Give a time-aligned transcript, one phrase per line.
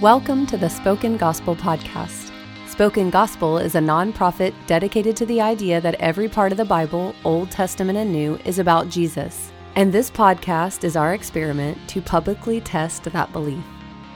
[0.00, 2.32] Welcome to the Spoken Gospel Podcast.
[2.66, 7.14] Spoken Gospel is a nonprofit dedicated to the idea that every part of the Bible,
[7.22, 9.52] Old Testament and New, is about Jesus.
[9.76, 13.62] And this podcast is our experiment to publicly test that belief.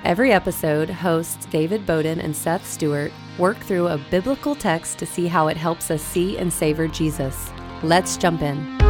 [0.04, 5.26] Every episode, hosts David Bowden and Seth Stewart work through a biblical text to see
[5.26, 7.50] how it helps us see and savor Jesus.
[7.82, 8.83] Let's jump in.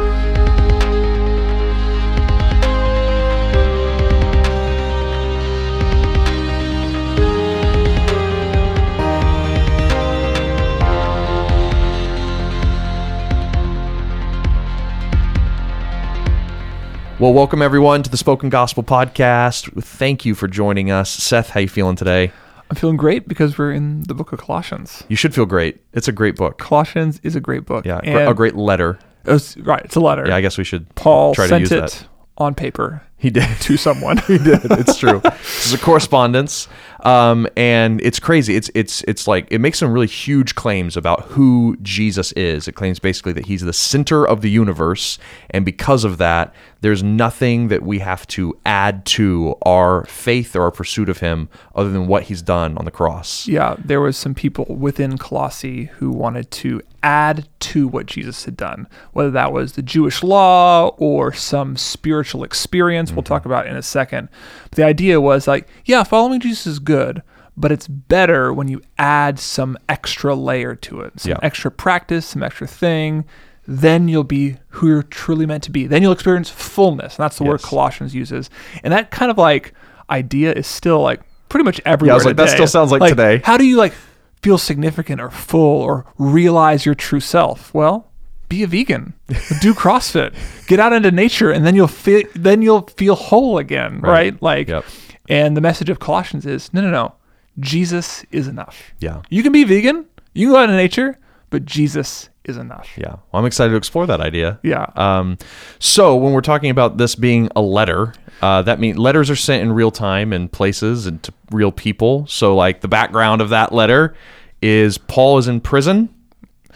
[17.20, 19.82] Well, welcome everyone to the Spoken Gospel Podcast.
[19.82, 21.08] Thank you for joining us.
[21.08, 22.32] Seth, how you feeling today?
[22.68, 25.04] I'm feeling great because we're in the book of Colossians.
[25.08, 25.80] You should feel great.
[25.92, 26.58] It's a great book.
[26.58, 27.84] Colossians is a great book.
[27.86, 28.98] Yeah, and a great letter.
[29.24, 30.24] it was- right, it's a letter.
[30.26, 32.06] Yeah, I guess we should Paul try to sent use it that.
[32.36, 33.48] on paper He did.
[33.60, 34.18] to someone.
[34.18, 34.60] he did.
[34.72, 35.20] It's true.
[35.24, 36.68] this is a correspondence,
[37.04, 38.54] um, and it's crazy.
[38.54, 42.68] It's it's it's like it makes some really huge claims about who Jesus is.
[42.68, 47.02] It claims basically that he's the center of the universe, and because of that, there's
[47.02, 51.88] nothing that we have to add to our faith or our pursuit of him other
[51.88, 53.48] than what he's done on the cross.
[53.48, 58.56] yeah, there was some people within Colossae who wanted to add to what Jesus had
[58.56, 63.76] done, whether that was the Jewish law or some spiritual experience we'll talk about in
[63.76, 64.28] a second.
[64.70, 67.22] But the idea was like, yeah, following Jesus is good,
[67.56, 71.38] but it's better when you add some extra layer to it, some Yeah.
[71.42, 73.24] extra practice, some extra thing.
[73.66, 75.86] Then you'll be who you're truly meant to be.
[75.86, 77.16] Then you'll experience fullness.
[77.16, 78.50] And that's the word Colossians uses.
[78.82, 79.72] And that kind of like
[80.10, 82.14] idea is still like pretty much everywhere.
[82.14, 83.40] was like, that still sounds like today.
[83.42, 83.94] How do you like
[84.42, 87.72] feel significant or full or realize your true self?
[87.72, 88.10] Well,
[88.48, 89.14] be a vegan,
[89.60, 90.34] do CrossFit,
[90.66, 94.32] get out into nature, and then you'll feel then you'll feel whole again, Right.
[94.32, 94.42] right?
[94.42, 94.84] Like, Yep.
[95.28, 97.14] and the message of Colossians is no, no, no,
[97.60, 98.92] Jesus is enough.
[99.00, 99.22] Yeah.
[99.30, 101.18] You can be vegan, you can go out into nature,
[101.50, 102.88] but Jesus is enough.
[102.98, 103.12] Yeah.
[103.32, 104.58] Well, I'm excited to explore that idea.
[104.62, 104.86] Yeah.
[104.96, 105.38] Um,
[105.78, 108.12] so when we're talking about this being a letter,
[108.42, 112.26] uh, that means letters are sent in real time and places and to real people.
[112.26, 114.14] So like the background of that letter
[114.60, 116.13] is Paul is in prison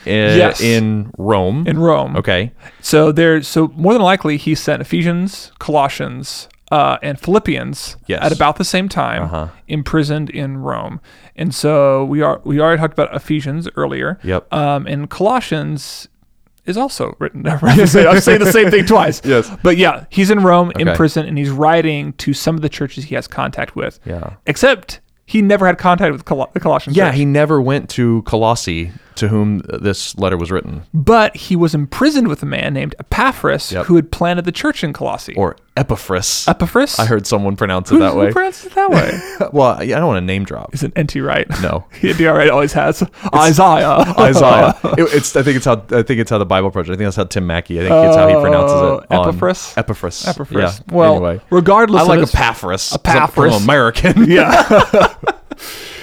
[0.06, 0.60] uh, Yes.
[0.60, 1.66] in Rome.
[1.66, 2.16] In Rome.
[2.16, 2.52] okay.
[2.80, 8.22] So there, so more than likely, he sent Ephesians, Colossians, uh, and Philippians Yes.
[8.22, 9.48] at about the same time, Uh-huh.
[9.68, 11.00] imprisoned in Rome.
[11.34, 14.18] And so we are we already talked about Ephesians earlier.
[14.22, 14.52] Yep.
[14.52, 16.08] Um, and Colossians
[16.66, 17.46] is also written.
[17.62, 19.22] I'm saying the same thing twice.
[19.24, 19.50] Yes.
[19.62, 23.04] But yeah, he's in Rome in prison, and he's writing to some of the churches
[23.04, 23.98] he has contact with.
[24.04, 24.34] Yeah.
[24.46, 27.16] Except he never had contact with Col- the Colossian Yeah, church.
[27.16, 32.28] he never went to Colossae, to whom this letter was written, but he was imprisoned
[32.28, 33.86] with a man named Epaphras, Yep.
[33.86, 35.34] who had planted the church in Colossae.
[35.36, 36.46] or Epaphras.
[36.48, 36.98] Epaphras.
[36.98, 38.32] I heard someone pronounce it Who, that who way.
[38.32, 39.20] pronounces it that way?
[39.52, 40.74] well, I I don't want to name drop.
[40.74, 41.46] Is it NT Wright?
[41.62, 41.84] No.
[42.04, 43.02] NT Wright always has
[43.34, 43.98] Isaiah.
[44.18, 44.74] Isaiah.
[44.96, 45.36] It- it's.
[45.36, 45.74] I think it's how.
[45.90, 46.94] I think it's how the Bible Project.
[46.94, 47.78] I think that's how Tim Mackie.
[47.78, 49.06] I think it's how he oh, pronounces it.
[49.10, 49.74] Oh, on- Epaphras?
[49.76, 50.26] Epaphras.
[50.26, 50.78] Epaphras.
[50.78, 50.94] Yeah.
[50.94, 52.92] Well, anyway, regardless I like Epaphras.
[52.94, 53.54] Epaphras.
[53.56, 54.28] I'm American.
[54.30, 55.14] yeah.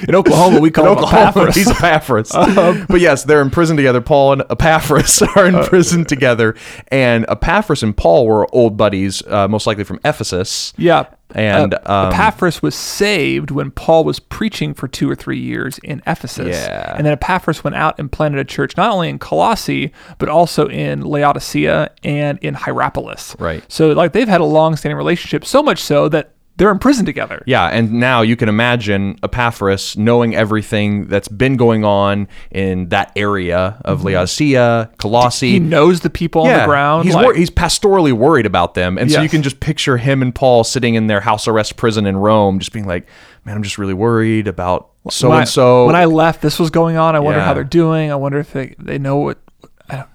[0.08, 1.56] In Oklahoma, we call In him Oklahoma, Epaphras.
[1.56, 2.32] he's Epaphras.
[2.56, 4.00] Um, but yes, they're in prison together.
[4.02, 6.56] Paul and Epaphras are in prison together,
[6.90, 10.74] and Epaphras and Paul were old buddies, uh, most likely from Ephesus.
[10.78, 11.06] Yeah.
[11.34, 15.80] And, uh, um, Epaphras was saved when Paul was preaching for two or three years
[15.80, 16.56] in Ephesus.
[16.56, 16.96] Yeah.
[16.96, 20.68] And then Epaphras went out and planted a church not only in Colossae, but also
[20.70, 23.36] in Laodicea and in Hierapolis.
[23.40, 23.64] Right.
[23.70, 27.06] So, like, they've had a long standing relationship, so much so that they're in prison
[27.06, 27.44] together.
[27.46, 33.12] Yeah, and now you can imagine Epaphras knowing everything that's been going on in that
[33.16, 35.56] area of Laodicea, Colossae.
[35.56, 35.64] Mm-hmm.
[35.66, 37.06] He knows the people on the ground.
[37.06, 40.22] He's like- wor- he's pastorally worried about them, and so you can just picture him
[40.22, 43.06] and Paul sitting in their house arrest prison in Rome, just being like,
[43.44, 46.96] "Man, I'm just really worried about so and so." When I left, this was going
[46.98, 47.16] on.
[47.16, 47.46] I wonder Yeah.
[47.46, 48.12] how they're doing.
[48.12, 49.40] I wonder if they, they know what.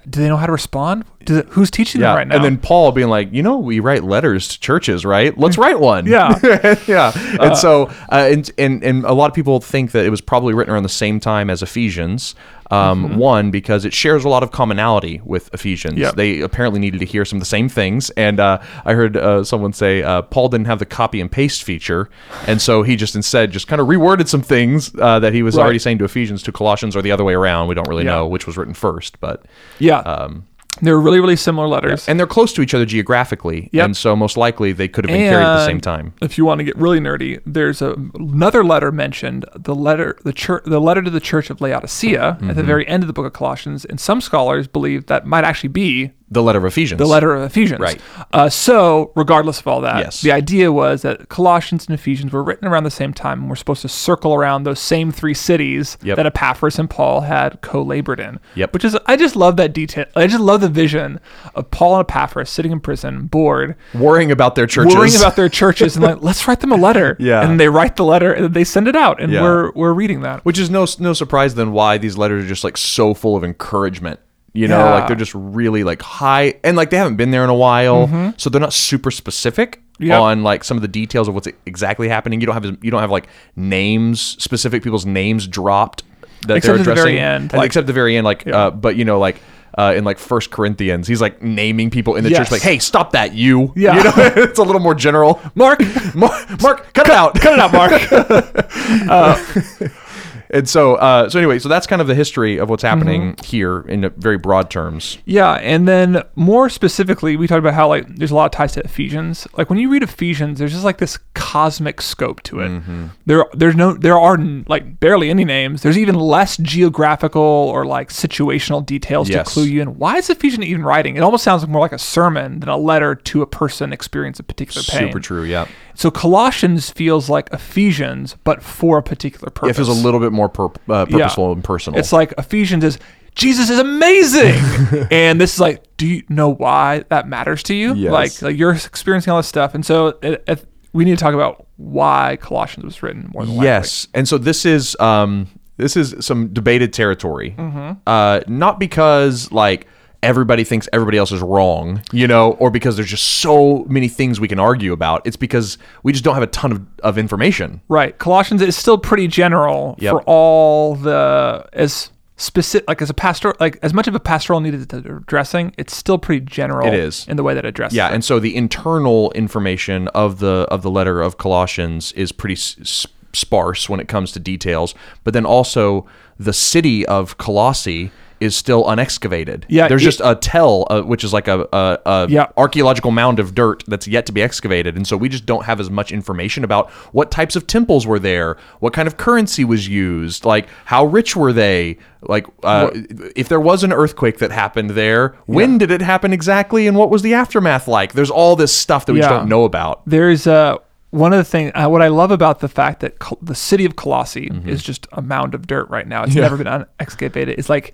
[0.08, 1.04] Do they know how to respond?
[1.28, 2.36] It, who's teaching yeah, them right now?
[2.36, 5.36] and then Paul being like, "You know, we write letters to churches, right?
[5.36, 6.38] Let's write one." Yeah.
[6.86, 7.12] yeah.
[7.40, 10.54] And so, uh, and, and and a lot of people think that it was probably
[10.54, 12.34] written around the same time as Ephesians.
[12.72, 13.16] Um, Mm-hmm.
[13.16, 15.98] One because it shares a lot of commonality with Ephesians.
[15.98, 16.14] Yep.
[16.14, 19.42] They apparently needed to hear some of the same things, and uh, I heard uh,
[19.42, 22.08] someone say uh, Paul didn't have the copy and paste feature,
[22.46, 25.56] and so he just instead just kind of reworded some things uh, that he was
[25.56, 25.64] Right.
[25.64, 27.66] already saying to Ephesians to Colossians or the other way around.
[27.66, 28.12] We don't really Yeah.
[28.12, 29.44] know which was written first, but
[29.80, 30.44] yeah, um,
[30.82, 32.08] they're really really similar letters.
[32.08, 33.84] and they're close to each other geographically, Yep.
[33.84, 36.12] and so most likely they could have been carried at the same time.
[36.22, 40.32] If you want to get really nerdy, there's a, another letter mentioned, the letter the
[40.32, 42.54] church the letter to the church of Laodicea at Mm-hmm.
[42.54, 45.68] the very end of the book of Colossians, and some scholars believe that might actually
[45.70, 46.98] be the letter of Ephesians.
[46.98, 47.80] the letter of Ephesians.
[47.80, 48.00] Right.
[48.32, 50.20] Uh, so, regardless of all that, Yes.
[50.20, 53.56] the idea was that Colossians and Ephesians were written around the same time, and we're
[53.56, 56.16] supposed to circle around those same three cities Yep.
[56.16, 58.38] that Epaphras and Paul had co-labored in.
[58.54, 58.72] Yep.
[58.74, 60.04] Which is, I just love that detail.
[60.14, 61.18] I just love the vision
[61.54, 64.94] of Paul and Epaphras sitting in prison, bored, worrying about their churches.
[64.94, 67.16] worrying about their churches, and like, let's write them a letter.
[67.18, 67.42] Yeah.
[67.42, 69.42] And they write the letter, and they send it out, and Yeah.
[69.42, 70.44] we're we're reading that.
[70.44, 73.42] Which is no no surprise then why these letters are just like so full of
[73.42, 74.20] encouragement.
[74.52, 74.94] You know, Yeah.
[74.94, 78.34] like they're just really like high and like they haven't been there in a while,
[78.36, 80.08] so they're not super specific Mm-hmm.
[80.08, 80.18] Yep.
[80.20, 82.40] on like some of the details of what's exactly happening.
[82.40, 86.04] You don't have you don't have like names, specific people's names dropped
[86.46, 86.90] that Except they're addressing.
[86.90, 89.36] at the very end, like- except the very end, like uh, but you know, like
[89.76, 93.12] uh, in like First Corinthians, he's like naming people in the church, like, "Hey, stop
[93.12, 93.98] that, you!" Yeah.
[93.98, 95.38] you know, it's a little more general.
[95.54, 95.80] Mark,
[96.14, 97.34] Mark, Mark, cut it out.
[97.38, 97.92] cut it out, Mark.
[100.52, 103.44] And so, uh, so anyway, so that's kind of the history of what's happening Mm-hmm.
[103.46, 105.18] here in very broad terms.
[105.24, 108.72] Yeah, and then more specifically, we talked about how like there's a lot of ties
[108.72, 109.46] to Ephesians.
[109.56, 112.82] Like when you read Ephesians, there's just like this cosmic scope to it.
[113.26, 114.36] There, there's no, there are
[114.66, 115.82] like barely any names.
[115.82, 119.46] There's even less geographical or like situational details Yes.
[119.46, 119.98] to clue you in.
[119.98, 121.16] Why is Ephesians even writing?
[121.16, 124.52] It almost sounds more like a sermon than a letter to a person experiencing a
[124.52, 125.08] particular pain.
[125.08, 125.44] Super true.
[125.44, 125.66] Yeah.
[125.94, 129.70] So Colossians feels like Ephesians, but for a particular purpose.
[129.70, 131.98] It feels a little bit more pur- uh, purposeful and personal.
[131.98, 132.98] It's like Ephesians is
[133.34, 137.94] Jesus is amazing, and this is like, do you know why that matters to you?
[137.94, 138.12] Yes.
[138.12, 141.34] Like, like you're experiencing all this stuff, and so it, it, we need to talk
[141.34, 143.66] about why Colossians was written more than likely.
[143.66, 147.54] yes, and so this is um, this is some debated territory.
[147.56, 147.92] Mm-hmm.
[148.06, 149.86] Uh, not because like
[150.22, 154.38] everybody thinks everybody else is wrong, you know, or because there's just so many things
[154.38, 155.22] we can argue about.
[155.26, 157.80] It's because we just don't have a ton of, of information.
[157.88, 158.16] right.
[158.18, 160.10] Colossians is still pretty general Yep.
[160.12, 164.60] for all the as specific, like as a pastor, like as much of a pastoral
[164.60, 165.74] needed addressing.
[165.78, 166.86] It's still pretty general.
[166.86, 167.26] It is.
[167.28, 167.96] in the way that it addresses.
[167.96, 168.14] Yeah, it.
[168.14, 172.76] and so the internal information of the of the letter of Colossians is pretty s-
[172.80, 174.94] s- sparse when it comes to details,
[175.24, 176.06] but then also
[176.38, 179.64] the city of Colossae is still unexcavated.
[179.68, 182.46] Yeah, there's it- just a tell, uh, which is like a, a, a Yeah.
[182.56, 185.78] archaeological mound of dirt that's yet to be excavated, and so we just don't have
[185.80, 189.86] as much information about what types of temples were there, what kind of currency was
[189.88, 192.90] used, like how rich were they, like uh,
[193.36, 197.10] if there was an earthquake that happened there, when did it happen exactly, and what
[197.10, 198.12] was the aftermath like?
[198.14, 200.02] There's all this stuff that we just don't know about.
[200.06, 200.76] there's uh,
[201.10, 203.84] one of the things uh, what I love about the fact that Col- the city
[203.84, 204.68] of Colossi Mm-hmm.
[204.68, 206.22] is just a mound of dirt right now.
[206.22, 207.58] It's never been un- excavated.
[207.58, 207.92] It's like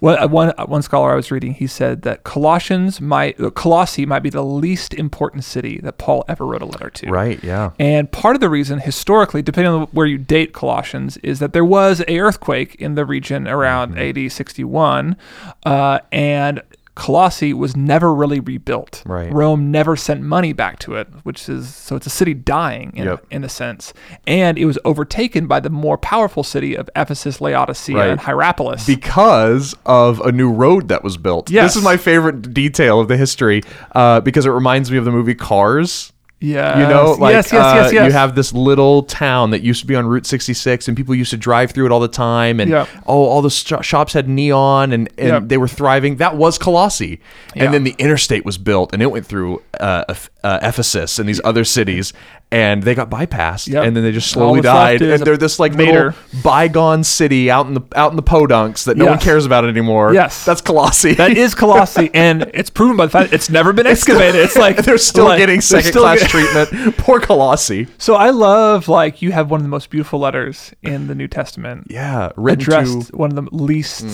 [0.00, 1.54] what uh, one uh, one scholar I was reading.
[1.54, 6.24] He said that Colossians might uh, Colossae might be the least important city that Paul
[6.28, 7.10] ever wrote a letter to.
[7.10, 7.42] Right?
[7.44, 7.70] Yeah.
[7.78, 11.64] And part of the reason, historically, depending on where you date Colossians, is that there
[11.64, 14.26] was a earthquake in the region around Mm-hmm.
[14.26, 15.16] AD 61,
[15.64, 16.62] uh, and
[16.94, 19.02] Colossae was never really rebuilt.
[19.06, 19.32] Right.
[19.32, 23.04] Rome never sent money back to it, which is so it's a city dying in,
[23.06, 23.26] Yep.
[23.30, 23.92] in a sense,
[24.26, 28.10] and it was overtaken by the more powerful city of Ephesus, Laodicea, Right.
[28.10, 28.86] and Hierapolis.
[28.86, 31.50] because of a new road that was built.
[31.50, 31.70] Yes.
[31.70, 33.62] This is my favorite detail of the history
[33.94, 36.12] uh, because it reminds me of the movie Cars.
[36.40, 38.06] Yeah, You know, like yes, yes, uh, yes, yes.
[38.06, 41.30] you have this little town that used to be on Route 66, and people used
[41.30, 42.88] to drive through it all the time, and Yep.
[43.06, 45.42] oh, all the sh- shops had neon, and, and Yep.
[45.48, 46.16] they were thriving.
[46.16, 47.20] That was Colossae,
[47.54, 47.64] Yeah.
[47.64, 50.04] and then the interstate was built, and it went through uh,
[50.42, 52.12] uh, Ephesus and these other cities,
[52.52, 53.84] and they got bypassed, Yep.
[53.84, 56.06] and then they just slowly died, and they're this like Mater.
[56.32, 59.64] little bygone city out in the out in the podunks that no one cares about
[59.64, 60.12] anymore.
[60.12, 60.44] Yes.
[60.44, 64.34] that's colossi That is colossi and it's proven by the fact it's never been excavated.
[64.40, 66.96] It's like they're still like, getting second still class get- treatment.
[66.98, 71.06] Poor colossi So I love like you have one of the most beautiful letters in
[71.06, 71.86] the New Testament.
[71.88, 74.04] Yeah, written addressed to one of the least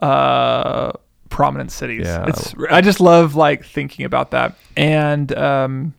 [0.00, 0.92] uh,
[1.28, 2.06] prominent cities.
[2.06, 2.26] Yeah.
[2.28, 5.94] It's I just love like thinking about that, and um,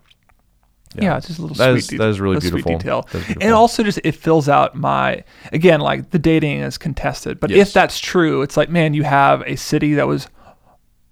[1.01, 1.77] yeah, it's just a little That sweet.
[1.79, 2.77] is- de- that is really beautiful.
[2.77, 7.39] detail, is and also just it fills out my again like the dating is contested,
[7.39, 7.67] but Yes.
[7.69, 10.27] if that's true, it's like man, you have a city that was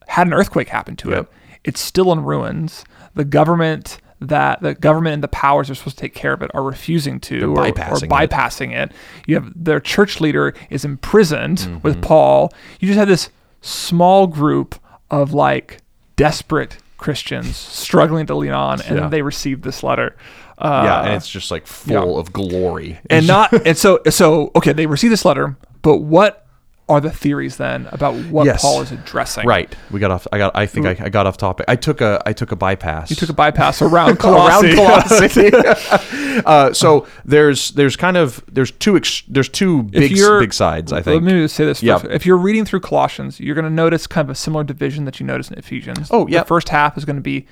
[0.08, 1.20] had an earthquake happen to Yep.
[1.20, 1.28] it.
[1.64, 2.84] It's still in ruins.
[3.16, 6.50] The government that the government and the powers are supposed to take care of it
[6.54, 8.90] are refusing to or, bypassing or it.
[8.90, 8.92] it.
[9.28, 11.78] You have their church leader is imprisoned Mm-hmm.
[11.82, 12.54] with Paul.
[12.80, 13.30] You just have this
[13.62, 14.76] small group
[15.12, 15.80] of like
[16.16, 19.08] desperate Christians struggling to lean on, and Yeah.
[19.10, 20.16] they receive this letter.
[20.58, 22.20] Uh, yeah, and it's just like full yeah.
[22.20, 22.98] of glory.
[23.10, 26.43] and not and so so okay they receive this letter but what
[26.90, 28.62] are the theories then about what Yes.
[28.62, 29.48] Paul is addressing?
[29.48, 29.74] Right.
[29.90, 30.28] We got off.
[30.32, 30.56] I got.
[30.56, 31.66] I think I, I got off topic.
[31.70, 32.22] I took a.
[32.26, 33.10] I took a bypass.
[33.10, 34.74] You took a bypass around Colossae.
[34.78, 35.52] around Colossae.
[36.46, 40.92] uh, so there's there's kind of there's two ex, there's two big big sides.
[40.92, 41.24] I think.
[41.24, 42.02] Let me say this Yeah.
[42.10, 45.20] If you're reading through Colossians, you're going to notice kind of a similar division that
[45.20, 46.10] you notice in Ephesians.
[46.12, 46.40] Oh, yeah.
[46.42, 47.48] The first half is going to be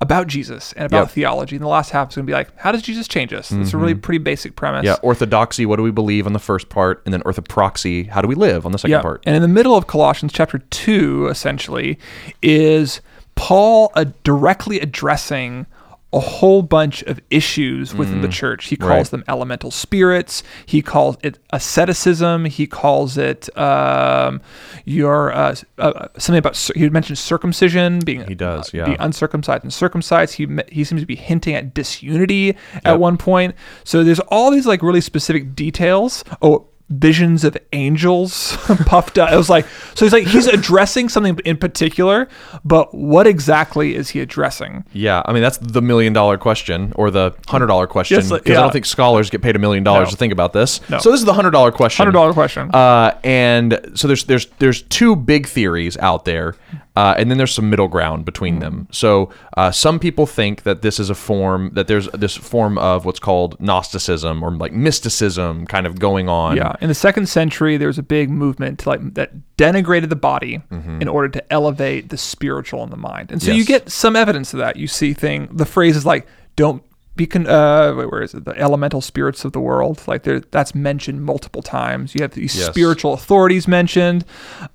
[0.00, 1.10] about Jesus and about Yep.
[1.10, 3.50] theology, and the last half is going to be like, how does Jesus change us?
[3.50, 4.80] It's a really pretty basic premise.
[4.80, 4.86] Mm-hmm.
[4.86, 4.96] yeah.
[5.08, 5.66] Orthodoxy.
[5.66, 8.08] What do we believe on the first part, and then orthopraxy.
[8.08, 9.02] How do we live on the second Yeah.
[9.02, 9.22] part?
[9.26, 11.98] And in the middle of Colossians chapter 2, essentially,
[12.42, 13.00] is
[13.34, 15.66] Paul uh, directly addressing
[16.10, 18.68] a whole bunch of issues within the church.
[18.68, 18.96] He calls Mm.
[18.96, 19.06] right.
[19.10, 20.42] them elemental spirits.
[20.64, 22.46] He calls it asceticism.
[22.46, 24.40] He calls it um,
[24.86, 28.84] your uh, uh, something about he mentioned circumcision being He does, uh, yeah.
[28.86, 30.34] be uncircumcised and circumcised.
[30.36, 32.82] He he seems to be hinting at disunity Yep.
[32.86, 33.54] at one point.
[33.84, 36.24] So there's all these like really specific details.
[36.40, 36.68] Oh.
[36.90, 39.30] Visions of angels puffed up.
[39.30, 40.06] It was like so.
[40.06, 42.28] He's like he's addressing something in particular,
[42.64, 44.84] but what exactly is he addressing?
[44.94, 48.56] Yeah, I mean that's the million dollar question or the hundred dollar question Yes, because
[48.56, 50.80] I don't think scholars get paid a million dollars to think about this.
[50.88, 50.98] No.
[50.98, 52.04] So this is the hundred dollar question.
[52.04, 52.70] Hundred dollar question.
[52.72, 56.56] Uh, and so there's there's there's two big theories out there,
[56.96, 58.60] uh, and then there's some middle ground between Mm-hmm.
[58.60, 58.88] them.
[58.92, 63.04] So uh, some people think that this is a form that there's this form of
[63.04, 66.56] what's called Gnosticism or like mysticism kind of going on.
[66.56, 70.62] Yeah, in the second century, there was a big movement like that denigrated the body
[70.70, 74.52] in order to elevate the spiritual and the mind, and so you get some evidence
[74.54, 74.76] of that.
[74.76, 76.82] You see thing the phrases like "don't
[77.16, 80.38] be con- uh wait, where is it the elemental spirits of the world like there
[80.38, 82.14] that's mentioned multiple times.
[82.14, 82.66] You have these Yes.
[82.68, 84.24] spiritual authorities mentioned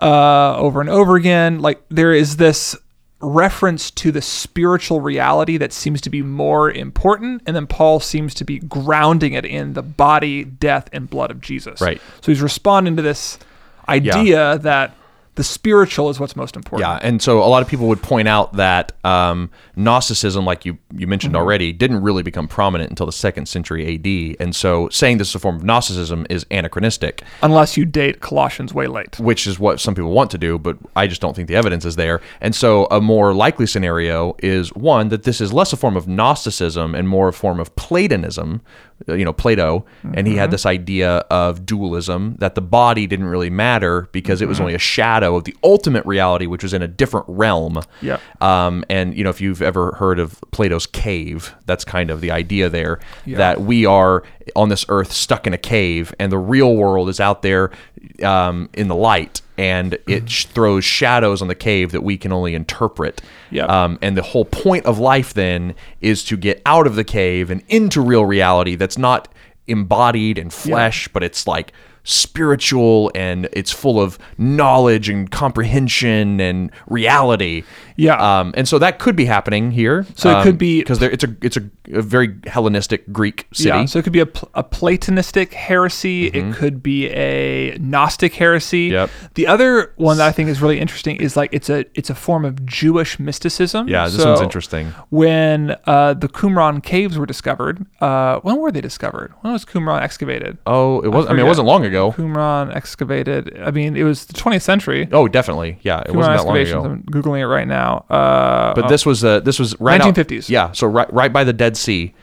[0.02, 1.60] uh, over and over again.
[1.60, 2.76] Like there is this
[3.24, 8.34] reference to the spiritual reality that seems to be more important and then Paul seems
[8.36, 11.82] to be grounding it in the body, death and blood of Jesus.
[11.82, 12.02] Right.
[12.22, 13.40] So he's responding to this
[13.88, 14.96] idea that
[15.36, 16.88] the spiritual is what's most important.
[16.88, 20.78] Yeah, and so a lot of people would point out that um, Gnosticism, like you
[20.96, 21.42] you mentioned Mm-hmm.
[21.42, 24.36] already, didn't really become prominent until the second century A.D.
[24.40, 28.74] And so saying this is a form of Gnosticism is anachronistic, Unless you date Colossians
[28.74, 29.20] way late.
[29.20, 31.86] which is what some people want to do, but I just don't think the evidence
[31.86, 32.22] is there.
[32.42, 36.08] And so a more likely scenario is one that this is less a form of
[36.08, 38.62] Gnosticism and more a form of Platonism,
[39.10, 40.28] uh, you know, Plato, and Mm-hmm.
[40.28, 44.58] he had this idea of dualism that the body didn't really matter because it was
[44.58, 44.64] Mm-hmm.
[44.64, 47.82] only a shadow of the ultimate reality, which was in a different realm.
[48.02, 48.22] Yep.
[48.42, 52.32] Um, and you know, if you've ever heard of Plato's cave, that's kind of the
[52.32, 53.00] idea there
[53.38, 54.24] that we are
[54.56, 57.72] on this earth stuck in a cave, and the real world is out there
[58.24, 62.32] um, in the light, and it sh- throws shadows on the cave that we can
[62.32, 63.22] only interpret.
[63.52, 63.70] Yep.
[63.70, 67.50] Um, and the whole point of life then is to get out of the cave
[67.50, 69.30] and into real reality that's not
[69.68, 71.72] embodied in flesh, but it's like
[72.04, 77.64] spiritual and it's full of knowledge and comprehension and reality.
[77.96, 78.40] Yeah.
[78.40, 80.06] Um, and so that could be happening here.
[80.16, 83.70] So it could be- because it's a it's a, a very Hellenistic Greek city.
[83.70, 86.28] Yeah, so it could be a, a Platonistic heresy.
[86.28, 88.88] It could be a Gnostic heresy.
[88.90, 88.94] Mm-hmm.
[88.94, 89.10] Yep.
[89.36, 92.16] The other one that I think is really interesting is like it's a it's a
[92.16, 93.88] form of Jewish mysticism.
[93.88, 94.88] Yeah, this So one's interesting.
[95.10, 99.34] When uh, the Qumran caves were discovered, uh, when were they discovered?
[99.42, 100.58] When was Qumran excavated?
[100.66, 101.28] Oh, it was.
[101.28, 101.93] I, mean, it wasn't long ago.
[102.12, 103.60] Qumran excavated.
[103.62, 105.08] I mean, it was the 20th century.
[105.12, 105.78] Oh, definitely.
[105.82, 106.84] Yeah, it Qumran wasn't that long ago.
[106.86, 108.06] I'm googling it right now.
[108.10, 110.50] Uh, But this was uh, this was right out- 1950s.
[110.50, 112.14] yeah, so right right by the Dead Sea,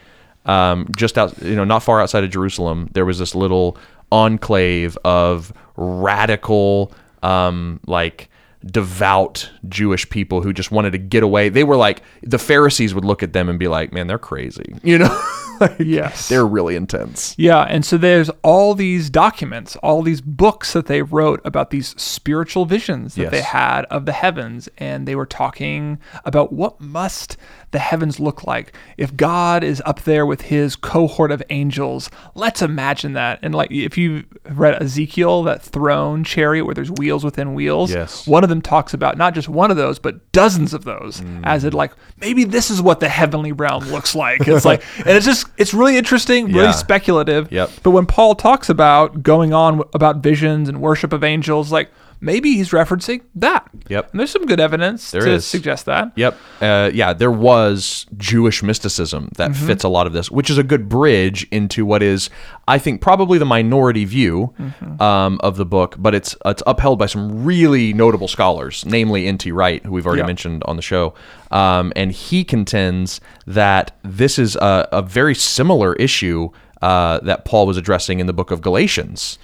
[0.47, 3.77] um, just out you know not far outside of Jerusalem, there was this little
[4.13, 8.29] enclave of radical, um, like
[8.65, 11.49] devout Jewish people who just wanted to get away.
[11.49, 14.75] They were like the Pharisees would look at them and be like, "Man, they're crazy,"
[14.83, 15.23] you know.
[15.71, 16.29] Like, Yes.
[16.29, 17.35] they're really intense.
[17.37, 21.89] Yeah, and so there's all these documents, all these books that they wrote about these
[22.01, 23.31] spiritual visions that Yes.
[23.31, 27.37] they had of the heavens, and they were talking about what must
[27.73, 32.11] the heavens look like if God is up there with his cohort of angels.
[32.35, 33.39] Let's imagine that.
[33.43, 38.27] And like if you read Ezekiel, that throne chariot where there's wheels within wheels, Yes.
[38.27, 41.63] one of them talks about not just one of those, but dozens of those, as
[41.63, 41.69] Mm.
[41.69, 44.49] it like maybe this is what the heavenly realm looks like.
[44.49, 46.71] It's like, and it's just it's really interesting, really Yeah.
[46.73, 47.51] speculative.
[47.51, 47.71] Yep.
[47.83, 51.91] But when Paul talks about going on about visions and worship of angels, like
[52.21, 53.69] maybe he's referencing that.
[53.89, 54.11] Yep.
[54.11, 55.47] And there's some good evidence There to is.
[55.47, 56.13] suggest that.
[56.17, 56.39] Yep.
[56.61, 59.67] Uh, yeah, there was Jewish mysticism that Mm-hmm.
[59.67, 62.31] fits a lot of this, which is a good bridge into what is,
[62.69, 65.01] I think, probably the minority view Mm-hmm.
[65.03, 69.51] um, of the book, but it's it's upheld by some really notable scholars, namely N.T.
[69.53, 70.27] Wright, who we've already Yeah.
[70.27, 71.15] mentioned on the show.
[71.51, 76.51] Um, and he contends that this is a, a very similar issue
[76.83, 79.39] uh, that Paul was addressing in the book of Galatians.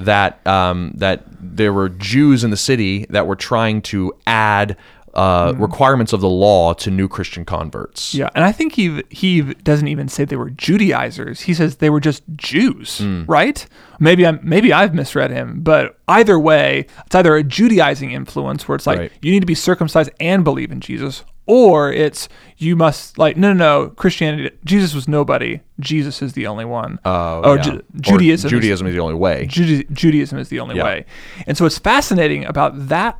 [0.00, 4.76] That um, that there were Jews in the city that were trying to add
[5.14, 8.14] uh, requirements of the law to new Christian converts.
[8.14, 11.40] Yeah, and I think he he doesn't even say they were Judaizers.
[11.40, 13.24] He says they were just Jews, Hmm.
[13.26, 13.66] right?
[13.98, 18.76] Maybe I'm maybe I've misread him, but either way, it's either a Judaizing influence where
[18.76, 19.12] it's like Right.
[19.20, 22.28] you need to be circumcised and believe in Jesus, or it's
[22.58, 25.60] you must like no no no Christianity Jesus was nobody.
[25.80, 26.98] Jesus is the only one.
[27.04, 27.62] Oh, or yeah.
[27.62, 28.46] Ju- Or Judaism.
[28.46, 29.46] is- Judaism is the only way.
[29.50, 30.84] Juda- Judaism is the only Yeah.
[30.84, 31.04] way.
[31.46, 33.18] And so what's fascinating about that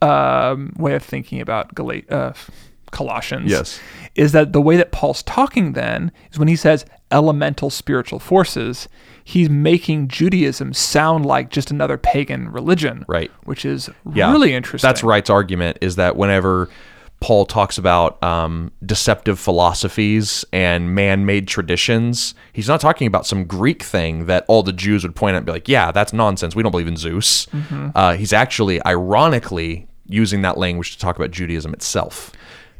[0.00, 1.78] um, way of thinking about
[2.10, 2.32] uh,
[2.90, 3.80] Colossians Yes.
[4.14, 8.88] is that the way that Paul's talking then is when he says elemental spiritual forces,
[9.22, 13.04] he's making Judaism sound like just another pagan religion.
[13.06, 13.30] Right.
[13.44, 14.32] Which is Yeah.
[14.32, 14.86] really interesting.
[14.88, 16.68] That's Wright's argument is that whenever
[17.22, 23.84] Paul talks about um, deceptive philosophies and man-made traditions, he's not talking about some Greek
[23.84, 26.56] thing that all the Jews would point at and be like, "Yeah, that's nonsense.
[26.56, 27.90] We don't believe in Zeus." Mm-hmm.
[27.94, 32.32] Uh, he's actually, ironically, using that language to talk about Judaism itself.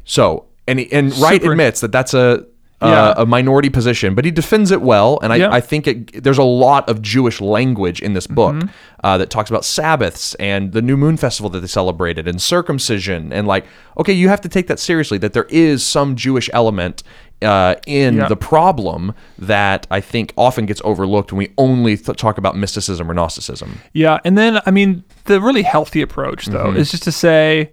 [0.03, 2.45] So, and he, and Wright Super- admits that that's a
[2.83, 2.87] uh,
[3.17, 3.23] Yeah.
[3.23, 5.51] a minority position, but he defends it well, and I, Yeah.
[5.51, 8.67] I think it, there's a lot of Jewish language in this book Mm-hmm.
[9.03, 13.31] uh, that talks about Sabbaths and the new moon festival that they celebrated and circumcision
[13.33, 13.65] and like
[13.97, 17.03] okay, you have to take that seriously that there is some Jewish element
[17.41, 18.27] uh, in Yeah.
[18.27, 23.09] the problem that I think often gets overlooked when we only th- talk about mysticism
[23.11, 23.79] or Gnosticism.
[23.93, 26.77] Yeah, and then I mean the really healthy approach though Mm-hmm.
[26.77, 27.71] is just to say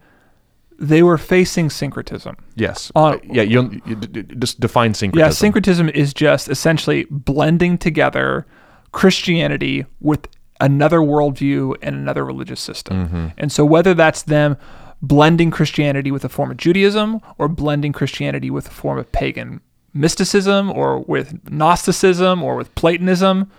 [0.80, 2.36] they were facing syncretism.
[2.56, 5.28] Yes, Uh, yeah, you, you d- d- just define syncretism.
[5.28, 8.46] Yeah, syncretism is just essentially blending together
[8.92, 10.26] Christianity with
[10.60, 13.06] another worldview and another religious system.
[13.06, 13.26] Mm-hmm.
[13.38, 14.56] And so, whether that's them
[15.02, 19.60] blending Christianity with a form of Judaism or blending Christianity with a form of pagan
[19.92, 23.50] mysticism or with Gnosticism or with Platonism,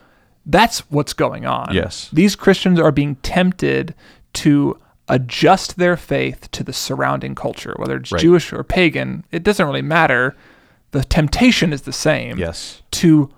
[0.46, 1.74] that's what's going on.
[1.74, 2.10] Yes.
[2.12, 3.94] These Christians are being tempted
[4.34, 4.78] to
[5.12, 8.22] adjust their faith to the surrounding culture, whether it's Right.
[8.22, 10.36] Jewish or pagan, it doesn't really matter.
[10.92, 12.82] The temptation is the same Yes.
[12.92, 13.30] to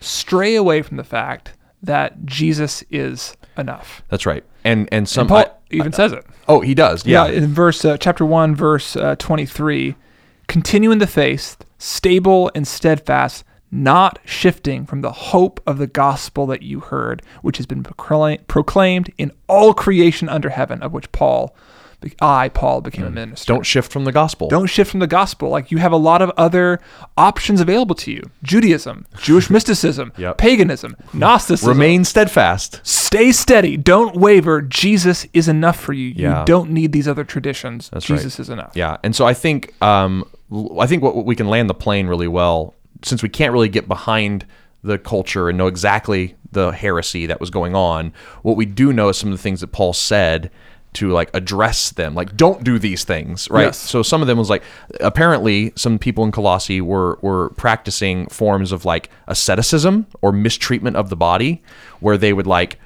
[0.00, 1.52] stray away from the fact
[1.82, 4.02] that Jesus is enough.
[4.08, 4.44] That's right.
[4.64, 6.24] And and some Paul I- even says it.
[6.48, 9.96] oh he does Yeah, yeah, in verse uh, chapter 1 verse uh, 23,
[10.48, 16.46] continue in the faith, stable and steadfast, not shifting from the hope of the gospel
[16.46, 21.56] that you heard, which has been proclaimed in all creation under heaven, of which Paul
[22.20, 23.44] I Paul became a minister.
[23.52, 23.56] Mm.
[23.56, 24.48] Don't shift from the gospel.
[24.48, 25.50] Don't shift from the gospel.
[25.50, 26.80] Like you have a lot of other
[27.16, 30.36] options available to you: Judaism, Jewish mysticism, Yep.
[30.38, 31.68] paganism, Gnosticism.
[31.68, 32.80] remain steadfast.
[32.82, 33.76] Stay steady.
[33.76, 34.60] Don't waver.
[34.62, 36.08] Jesus is enough for you.
[36.16, 36.40] Yeah.
[36.40, 37.88] You don't need these other traditions.
[37.92, 38.02] right.
[38.02, 38.72] Jesus is enough.
[38.74, 40.28] Yeah, and so I think um,
[40.78, 43.88] I think what we can land the plane really well since we can't really get
[43.88, 44.46] behind
[44.82, 48.12] the culture and know exactly the heresy that was going on.
[48.42, 50.50] What we do know is some of the things that Paul said
[50.94, 53.64] to like address them, like don't do these things, right?
[53.64, 53.78] Yes.
[53.78, 54.62] So some of them was like
[55.00, 61.08] apparently some people in Colossae were were practicing forms of like asceticism or mistreatment of
[61.08, 61.62] the body,
[62.00, 62.78] where they would like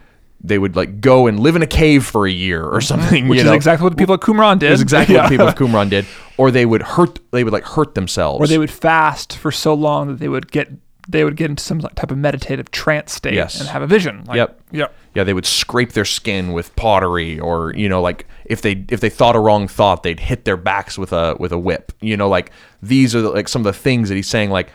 [0.43, 3.29] they would like go and live in a cave for a year or something, Mm-hmm.
[3.29, 3.55] Which you is know?
[3.55, 4.73] exactly what the people at Qumran did.
[4.73, 5.29] Is exactly what Yeah.
[5.29, 7.19] the people of Qumran did, or they would hurt.
[7.33, 8.41] They would like hurt themselves.
[8.41, 10.71] Or they would fast for so long that they would get
[11.09, 13.61] they would get into some type of meditative trance state Yes.
[13.61, 14.25] and have a vision.
[14.27, 14.61] Like, Yep.
[14.73, 14.95] Yep.
[15.15, 19.01] yeah, they would scrape their skin with pottery, or you know, like if they if
[19.01, 21.93] they thought a wrong thought, they'd hit their backs with a with a whip.
[22.01, 22.51] You know, like
[22.83, 24.71] these are the, like some of the things that he's saying, like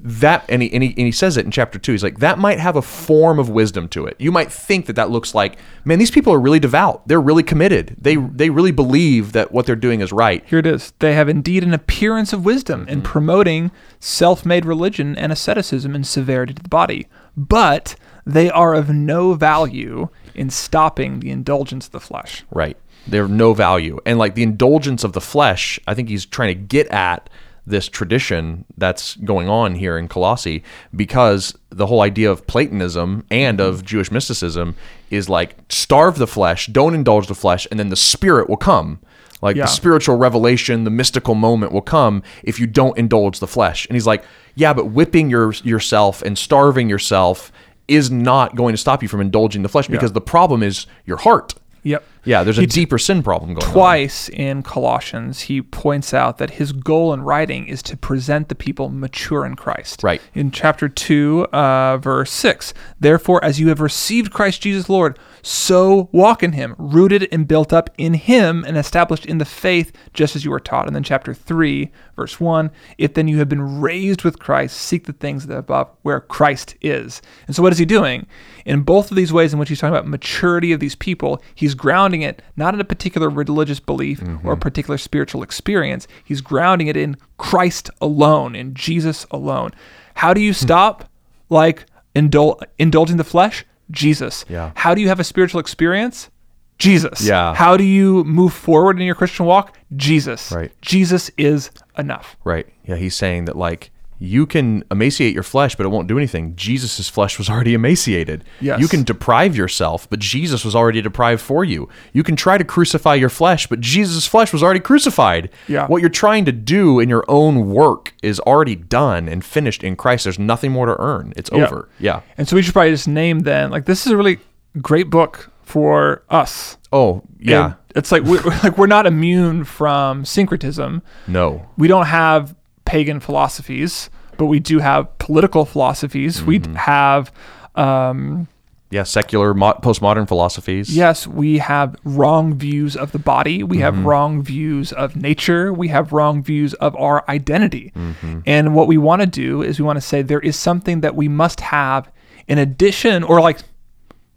[0.00, 0.44] that.
[0.48, 1.92] And he, and he and he says it in chapter two.
[1.92, 4.16] He's like that might have a form of wisdom to it.
[4.18, 7.06] You might think that that looks like, man, these people are really devout.
[7.06, 7.96] They're really committed.
[8.00, 10.44] They they really believe that what they're doing is right.
[10.46, 10.92] Here it is.
[10.98, 12.88] They have indeed an appearance of wisdom Mm-hmm.
[12.90, 18.74] in promoting self made religion and asceticism and severity to the body, but they are
[18.74, 22.44] of no value in stopping the indulgence of the flesh.
[22.50, 22.76] Right.
[23.06, 23.98] They're of no value.
[24.06, 27.28] And like the indulgence of the flesh, I think he's trying to get at
[27.66, 30.62] this tradition that's going on here in Colossae
[30.94, 33.86] because the whole idea of Platonism and of mm-hmm.
[33.86, 34.74] Jewish mysticism
[35.10, 39.00] is like starve the flesh, don't indulge the flesh, and then the spirit will come.
[39.42, 39.64] Like Yeah.
[39.64, 43.86] the spiritual revelation, the mystical moment will come if you don't indulge the flesh.
[43.86, 47.50] And he's like, yeah, but whipping your yourself and starving yourself
[47.88, 51.16] is not going to stop you from indulging the flesh because the problem is your
[51.16, 51.54] heart.
[51.82, 52.04] Yep.
[52.24, 53.72] Yeah, there's a He- deeper sin problem going on.
[53.72, 58.54] Twice in Colossians, he points out that his goal in writing is to present the
[58.54, 60.02] people mature in Christ.
[60.02, 60.20] Right.
[60.34, 66.08] In chapter 2, uh, verse 6, therefore, as you have received Christ Jesus Lord, so
[66.12, 70.36] walk in him, rooted and built up in him and established in the faith, just
[70.36, 70.86] as you were taught.
[70.86, 75.06] And then chapter 3, verse 1, if then you have been raised with Christ, seek
[75.06, 77.22] the things that are above where Christ is.
[77.46, 78.26] And so, what is he doing?
[78.66, 81.74] In both of these ways in which he's talking about maturity of these people, he's
[82.10, 86.08] grounding it not in a particular religious belief or a particular spiritual experience.
[86.24, 89.70] He's grounding it in Christ alone, in Jesus alone.
[90.14, 90.64] How do you hmm.
[90.64, 91.08] stop
[91.48, 93.64] like indul- indulging the flesh?
[93.90, 94.44] Jesus.
[94.48, 94.72] Yeah.
[94.74, 96.30] How do you have a spiritual experience?
[96.78, 97.22] Jesus.
[97.26, 97.54] Yeah.
[97.54, 99.76] How do you move forward in your Christian walk?
[99.96, 100.50] Jesus.
[100.50, 100.72] Right.
[100.80, 102.36] Jesus is enough.
[102.44, 102.66] Right.
[102.84, 103.90] Yeah, he's saying that like
[104.22, 106.54] you can emaciate your flesh, but it won't do anything.
[106.54, 108.44] Jesus' flesh was already emaciated.
[108.60, 108.78] Yes.
[108.78, 111.88] You can deprive yourself, but Jesus was already deprived for you.
[112.12, 115.48] You can try to crucify your flesh, but Jesus' flesh was already crucified.
[115.68, 115.86] Yeah.
[115.86, 119.96] What you're trying to do in your own work is already done and finished in
[119.96, 120.24] Christ.
[120.24, 121.32] There's nothing more to earn.
[121.36, 121.64] It's Yeah.
[121.66, 121.88] over.
[121.98, 122.20] Yeah.
[122.36, 124.38] And so we should probably just name then like this is a really
[124.82, 126.76] great book for us.
[126.92, 127.64] Oh, yeah.
[127.64, 131.00] And it's like we're, like we're not immune from syncretism.
[131.26, 131.64] no.
[131.78, 132.54] We don't have
[132.90, 136.42] pagan philosophies, but we do have political philosophies.
[136.42, 136.74] We Mm-hmm.
[136.74, 137.30] have
[137.76, 138.48] um,
[138.90, 140.86] Yeah, secular mo- postmodern philosophies.
[141.04, 143.62] yes, we have wrong views of the body.
[143.62, 143.84] We Mm-hmm.
[143.84, 145.72] have wrong views of nature.
[145.72, 147.92] We have wrong views of our identity.
[147.94, 148.40] Mm-hmm.
[148.46, 151.14] And what we want to do is we want to say there is something that
[151.14, 152.10] we must have
[152.48, 153.58] in addition, or like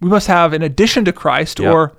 [0.00, 1.72] we must have in addition to Christ Yeah.
[1.72, 1.92] or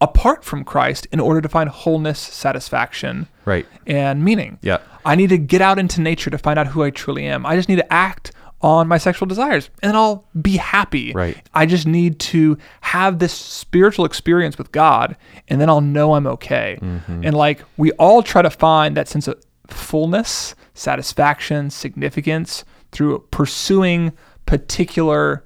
[0.00, 3.66] apart from Christ in order to find wholeness, satisfaction, Right.
[3.86, 4.58] and meaning.
[4.62, 4.78] Yeah.
[5.04, 7.44] I need to get out into nature to find out who I truly am.
[7.46, 11.12] I just need to act on my sexual desires and then I'll be happy.
[11.12, 11.36] Right.
[11.52, 15.14] I just need to have this spiritual experience with God
[15.48, 16.78] and then I'll know I'm okay.
[16.80, 17.20] Mm-hmm.
[17.24, 24.12] And like we all try to find that sense of fullness, satisfaction, significance through pursuing
[24.46, 25.44] particular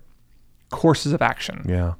[0.70, 1.94] courses of action Yeah.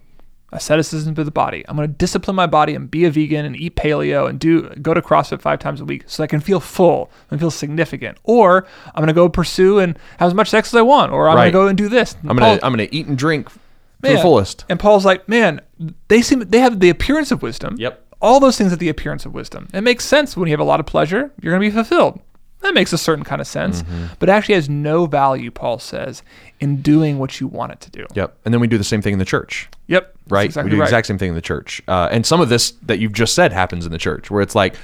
[0.52, 1.64] Asceticism to the body.
[1.68, 4.68] I'm going to discipline my body and be a vegan and eat paleo and do
[4.82, 8.18] go to CrossFit five times a week so I can feel full and feel significant.
[8.24, 11.12] Or I'm going to go pursue and have as much sex as I want.
[11.12, 11.52] Or I'm Right.
[11.52, 12.16] going to go and do this.
[12.28, 13.58] I'm gonna I'm gonna eat and drink to
[14.02, 14.64] the fullest.
[14.68, 15.60] And Paul's like, man,
[16.08, 17.76] they seem they have the appearance of wisdom.
[17.78, 18.06] Yep.
[18.22, 19.68] All those things have the appearance of wisdom.
[19.72, 22.20] It makes sense when you have a lot of pleasure, you're going to be fulfilled.
[22.60, 24.04] That makes a certain kind of sense, Mm-hmm.
[24.18, 26.22] but it actually has no value, Paul says,
[26.60, 28.06] in doing what you want it to do.
[28.14, 28.36] Yep.
[28.44, 29.68] And then we do the same thing in the church.
[29.88, 30.14] Yep.
[30.28, 30.44] right?
[30.44, 30.86] exactly we do the right.
[30.88, 31.80] exact same thing in the church.
[31.88, 34.54] Uh, and some of this that you've just said happens in the church, where it's
[34.54, 34.76] like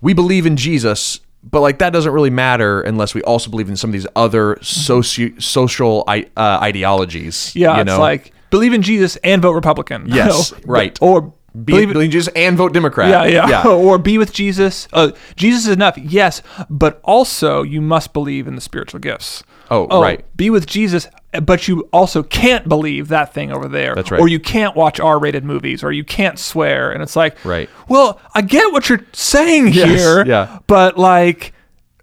[0.00, 3.76] we believe in Jesus, but like that doesn't really matter unless we also believe in
[3.76, 7.54] some of these other soci- social I- uh, ideologies.
[7.56, 7.98] Yeah, you it's know?
[8.00, 10.06] like believe in Jesus and vote Republican.
[10.14, 10.96] Yes, right.
[11.02, 13.08] Or be, believe, believe in Jesus and vote Democrat.
[13.10, 13.66] yeah, yeah, yeah.
[13.70, 14.88] or be with Jesus.
[14.92, 19.44] Uh, Jesus is enough, yes, but also you must believe in the spiritual gifts.
[19.70, 20.24] Oh, right.
[20.36, 21.08] Be with Jesus,
[21.42, 23.94] but you also can't believe that thing over there.
[23.94, 24.20] That's right.
[24.20, 27.70] Or you can't watch R-rated movies, or you can't swear, and it's like, Right.
[27.88, 30.58] Well, I get what you're saying Yes, here, yeah.
[30.66, 31.52] but like,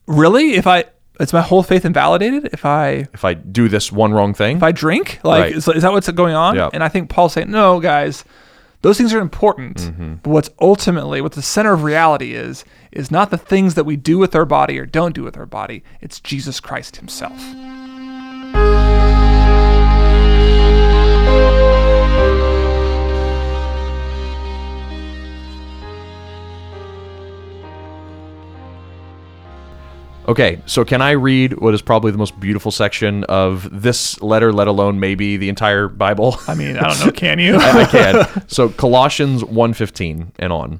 [0.08, 0.86] really, if I,
[1.20, 4.64] it's my whole faith invalidated if I If I do this one wrong thing, if
[4.64, 5.20] I drink?
[5.24, 5.52] Like, Right.
[5.56, 6.56] is, is that what's going on?
[6.56, 6.70] Yeah.
[6.74, 8.26] And I think Paul's saying, no, guys,
[8.82, 9.78] those things are important.
[9.78, 10.14] Mm-hmm.
[10.24, 13.96] But what's ultimately, what the center of reality is, is not the things that we
[13.96, 15.84] do with our body or don't do with our body.
[16.02, 17.40] It's Jesus Christ Himself.
[30.28, 34.54] Okay, so can I read what is probably the most beautiful section of this letter,
[34.54, 36.38] let alone maybe the entire Bible?
[36.48, 37.56] I mean, I don't know, can you?
[37.60, 38.48] I can.
[38.48, 40.80] So Colossians 1:15 and on.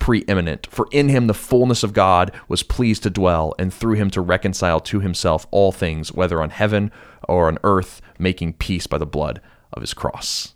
[0.00, 0.66] preeminent.
[0.66, 4.20] For in him the fullness of God was pleased to dwell, and through him to
[4.20, 6.90] reconcile to himself all things, whether on heaven
[7.28, 9.40] or on earth, making peace by the blood
[9.72, 10.54] of his cross.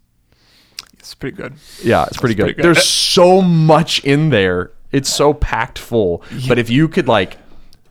[0.99, 1.55] it's pretty good.
[1.83, 2.43] Yeah, it's pretty good.
[2.43, 2.65] pretty good.
[2.65, 4.73] There's so much in there.
[4.91, 6.23] It's so packed full.
[6.49, 7.37] But if you could like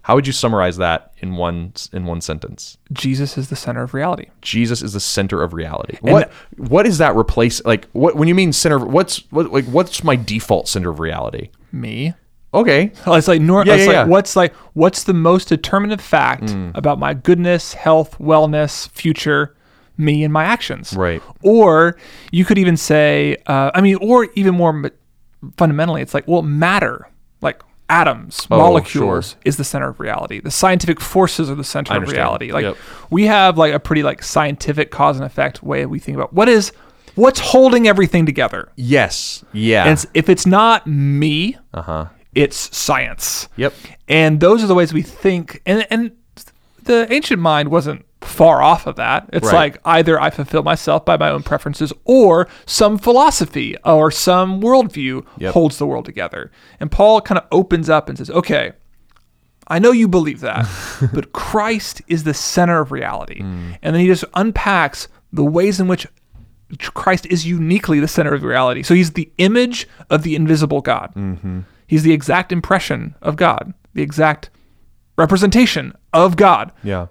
[0.03, 2.77] how would you summarize that in one in one sentence?
[2.91, 4.27] Jesus is the center of reality.
[4.41, 5.97] Jesus is the center of reality.
[6.01, 9.65] What what is that replace like what when you mean center of- what's what like
[9.65, 11.49] what's my default center of reality?
[11.71, 12.13] Me.
[12.53, 12.91] Okay.
[13.07, 14.03] It's like nor- Yeah, it's yeah, like yeah.
[14.05, 16.71] what's like what's the most determinative fact Mm.
[16.77, 19.55] about my goodness, health, wellness, future,
[19.97, 20.93] me and my actions.
[20.93, 21.21] Right.
[21.43, 21.95] Or
[22.31, 24.91] you could even say, uh, I mean, or even more m-
[25.57, 27.09] fundamentally, it's like, well, matter,
[27.41, 29.39] like atoms, Oh, molecules, sure.
[29.45, 30.39] is the center of reality.
[30.39, 32.51] The scientific forces are the center of reality.
[32.51, 32.77] Like Yep.
[33.09, 36.47] we have like a pretty like scientific cause and effect way we think about what
[36.49, 36.71] is
[37.15, 38.69] what's holding everything together.
[38.75, 39.43] Yes.
[39.53, 39.83] Yeah.
[39.83, 42.05] And it's, if it's not me, Uh huh.
[42.33, 43.47] it's science.
[43.57, 43.73] Yep.
[44.07, 45.61] And those are the ways we think.
[45.65, 46.11] And and
[46.85, 49.29] the ancient mind wasn't far off of that.
[49.33, 49.53] It's Right.
[49.53, 55.25] like either I fulfill myself by my own preferences or some philosophy or some worldview
[55.37, 55.53] Yep.
[55.53, 56.49] holds the world together.
[56.79, 58.71] And Paul kind of opens up and says, okay,
[59.67, 60.67] I know you believe that,
[61.13, 63.41] but Christ is the center of reality.
[63.41, 63.77] Mm.
[63.81, 66.07] And then he just unpacks the ways in which
[66.93, 68.83] Christ is uniquely the center of reality.
[68.83, 71.13] So he's the image of the invisible God.
[71.15, 71.61] Mm-hmm.
[71.87, 74.49] He's the exact impression of God, the exact
[75.17, 76.71] representation of God.
[76.83, 77.07] Yeah.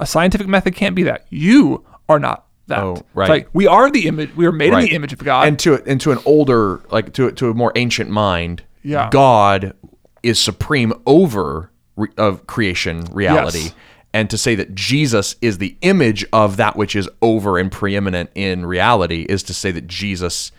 [0.00, 1.26] A scientific method can't be that.
[1.30, 2.82] You are not that.
[2.82, 3.28] Oh, It's right.
[3.28, 4.34] like we are the image.
[4.36, 5.46] We are made in the image of God.
[5.48, 9.08] and to and to an older like to to a more ancient mind Yeah.
[9.10, 9.74] god
[10.22, 13.74] is supreme over re, of creation reality Yes.
[14.12, 18.30] and to say that jesus is the image of that which is over and preeminent
[18.34, 20.50] in reality is to say that jesus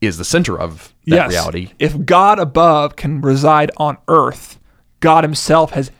[0.00, 1.30] is the center of that yes.
[1.30, 4.60] reality If God above can reside on earth,
[5.00, 5.90] God himself has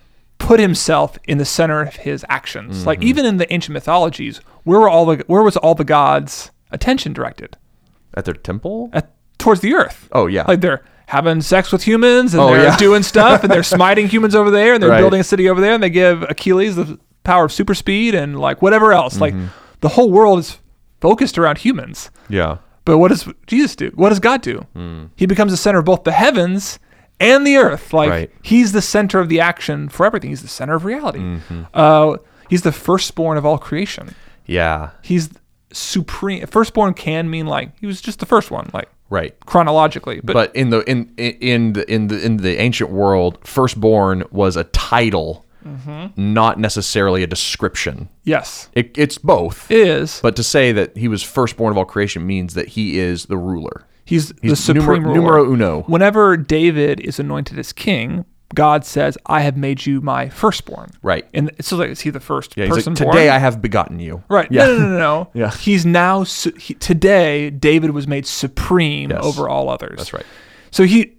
[0.48, 2.86] put himself in the center of his actions.
[2.86, 3.08] Like Mm-hmm.
[3.10, 7.12] even in the ancient mythologies, where were all the where was all the gods' attention
[7.12, 7.56] directed?
[8.14, 9.04] at their temple At
[9.38, 10.08] towards the earth.
[10.12, 10.44] Oh, yeah.
[10.48, 12.76] Like they're having sex with humans and Oh, they're yeah.
[12.88, 15.00] doing stuff and they're smiting humans over there and they're Right.
[15.04, 18.38] building a city over there and they give Achilles the power of super speed and
[18.40, 19.20] like whatever else.
[19.20, 19.80] Like Mm-hmm.
[19.80, 20.58] the whole world is
[21.00, 22.10] focused around humans.
[22.28, 22.56] yeah
[22.86, 23.88] But what does Jesus do?
[23.94, 24.56] What does God do?
[25.14, 26.78] He becomes the center of both the heavens
[27.20, 27.92] and the earth.
[27.92, 28.30] Like Right.
[28.42, 30.30] he's the center of the action for everything.
[30.30, 31.18] He's the center of reality.
[31.20, 31.62] Mm-hmm.
[31.74, 32.16] Uh,
[32.48, 34.14] he's the firstborn of all creation.
[34.46, 35.30] yeah He's
[35.72, 36.46] supreme.
[36.46, 40.20] Firstborn can mean like he was just the first one, like right chronologically.
[40.22, 44.56] But, but in the in in the in the in the ancient world firstborn was
[44.56, 46.32] a title Mm-hmm.
[46.32, 50.20] not necessarily a description yes, it, it's both it is.
[50.22, 53.36] But to say that he was firstborn of all creation means that he is the
[53.36, 53.84] ruler.
[54.08, 55.14] He's, the supreme numero, ruler.
[55.14, 55.82] numero uno.
[55.82, 61.26] Whenever David is anointed as king, God says, "I have made you my firstborn." Right.
[61.34, 63.14] And so, like, is he the first Yeah, he's person like, born?
[63.16, 64.22] today I have begotten you.
[64.30, 64.48] Right.
[64.50, 64.64] Yeah.
[64.66, 65.30] No, no, no, no.
[65.34, 65.50] Yeah.
[65.50, 67.50] He's now su- he, today.
[67.50, 69.22] David was made supreme Yes.
[69.22, 69.98] over all others.
[69.98, 70.24] That's right.
[70.70, 71.12] So he,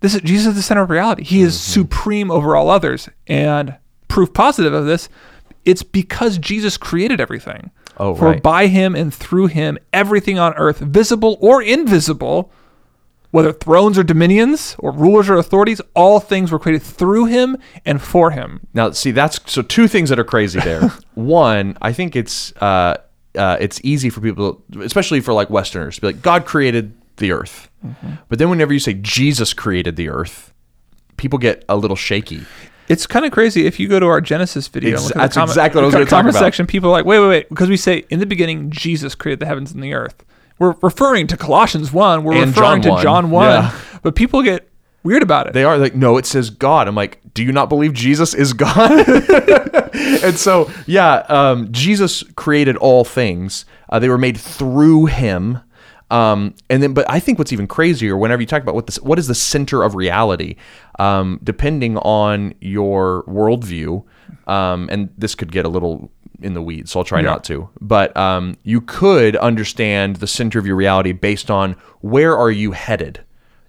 [0.00, 1.24] this is Jesus is the center of reality.
[1.24, 1.80] He is Mm-hmm.
[1.80, 3.74] supreme over all others, and
[4.08, 5.08] proof positive of this,
[5.64, 7.70] it's because Jesus created everything.
[7.96, 8.42] Oh, For right.
[8.42, 12.50] by him and through him, everything on earth, visible or invisible,
[13.30, 18.00] whether thrones or dominions or rulers or authorities, all things were created through him and
[18.00, 18.60] for him.
[18.74, 20.88] Now, see, that's so two things that are crazy there.
[21.14, 22.98] One, I think it's uh,
[23.36, 27.32] uh, it's easy for people, especially for like Westerners, to be like, God created the
[27.32, 27.70] earth.
[27.84, 28.12] Mm-hmm.
[28.28, 30.52] But then whenever you say Jesus created the earth,
[31.16, 32.42] people get a little shaky.
[32.88, 34.92] It's kind of crazy if you go to our Genesis video.
[34.94, 36.34] Ex- look at the that's comment- exactly what I was gonna talk about.
[36.38, 36.66] section.
[36.66, 39.46] People are like, wait, wait, wait, because we say in the beginning Jesus created the
[39.46, 40.24] heavens and the earth.
[40.58, 42.24] We're referring to Colossians one.
[42.24, 43.02] We're And referring John to 1.
[43.02, 43.46] John one.
[43.48, 43.74] Yeah.
[44.02, 44.68] But people get
[45.02, 45.52] weird about it.
[45.52, 46.86] They are like, no, it says God.
[46.86, 48.90] I'm like, do you not believe Jesus is God?
[49.94, 53.64] and so, yeah, um, Jesus created all things.
[53.88, 55.58] Uh, they were made through Him.
[56.14, 59.00] Um, and then, but I think what's even crazier, whenever you talk about what this,
[59.00, 60.56] what is the center of reality,
[60.98, 64.04] um, depending on your worldview,
[64.46, 67.26] um, and this could get a little in the weeds, so I'll try Yeah.
[67.30, 67.68] not to.
[67.80, 72.72] But um, you could understand the center of your reality based on where are you
[72.72, 73.20] headed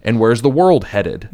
[0.01, 1.29] and where's the world headed.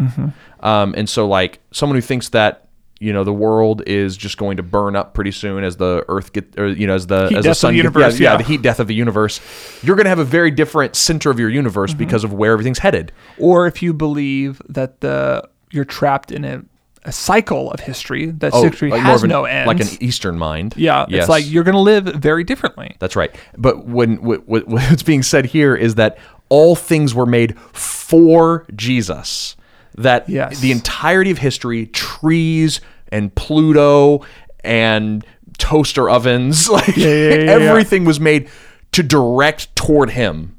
[0.62, 2.68] Um, and so, like someone who thinks that
[3.02, 6.32] you know the world is just going to burn up pretty soon as the Earth
[6.34, 8.20] get, or you know, as the Heat as death the of sun, the get- universe,
[8.20, 8.38] yeah, yeah.
[8.38, 9.42] the heat death of the universe.
[9.84, 11.98] You're going to have a very different center of your universe mm-hmm.
[12.00, 13.12] because of where everything's headed.
[13.40, 16.62] or if you believe that the you're trapped in a,
[17.04, 19.66] a cycle of history that Oh, history uh, like has an- no end.
[19.68, 20.76] like an Eastern mind.
[20.78, 21.22] yeah, Yes.
[21.24, 22.96] it's like you're going to live very differently.
[23.00, 23.34] That's right.
[23.58, 26.18] But when what, what's being said here is that
[26.50, 29.56] all things were made for Jesus.
[29.96, 30.60] That Yes.
[30.60, 34.26] the entirety of history, trees and Pluto
[34.64, 35.26] and
[35.58, 37.52] toaster ovens, like yeah, yeah, yeah.
[37.52, 38.50] everything was made
[38.94, 40.56] to direct toward him.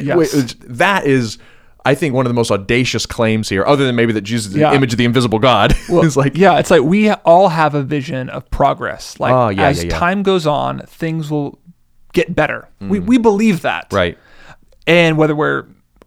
[0.00, 0.54] Yes.
[0.66, 1.38] That is,
[1.84, 4.52] I think, one of the most audacious claims here, other than maybe that Jesus is
[4.52, 5.74] the image of the invisible God.
[5.88, 9.18] it's like, yeah, it's like we all have a vision of progress.
[9.18, 11.58] Like Oh, as time goes on, things will
[12.12, 12.68] get better.
[12.80, 13.06] We mm.
[13.06, 13.92] we believe that.
[13.92, 14.18] right.
[14.86, 15.66] And whether we're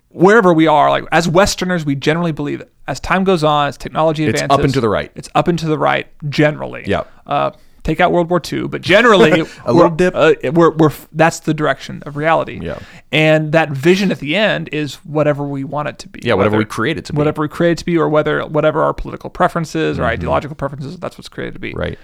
[0.10, 3.78] wherever we are, like as Westerners, we generally believe that as time goes on, as
[3.78, 5.12] technology advances, It's up and to the right.
[5.16, 6.84] It's up and to the right generally.
[6.88, 7.12] Yep.
[7.28, 7.52] Uh,
[7.84, 9.32] take out World War II, but generally
[9.66, 10.16] A little we're- dip.
[10.16, 12.60] Uh, we're, we're that's the direction of reality.
[12.62, 12.80] Yeah.
[13.12, 16.20] And that vision at the end is whatever we want it to be.
[16.24, 17.18] Yeah, whatever Whether- we create it to be.
[17.18, 20.98] Whatever we create it to be, or whether whatever our political preferences or ideological preferences,
[20.98, 21.70] that's what's created to be.
[21.70, 21.80] Mm-hmm.
[21.80, 22.00] Right.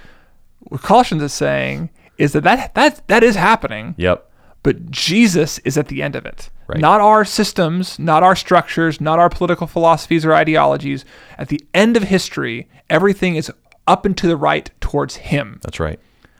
[0.59, 4.31] What Colossians is saying is that that that, that is happening Yep.
[4.63, 6.49] but Jesus is at the end of it.
[6.67, 6.79] Right.
[6.79, 11.05] Not our systems, not our structures, not our political philosophies or ideologies.
[11.37, 13.51] At the end of history, everything is
[13.87, 15.99] up and to the right towards Him, That's right.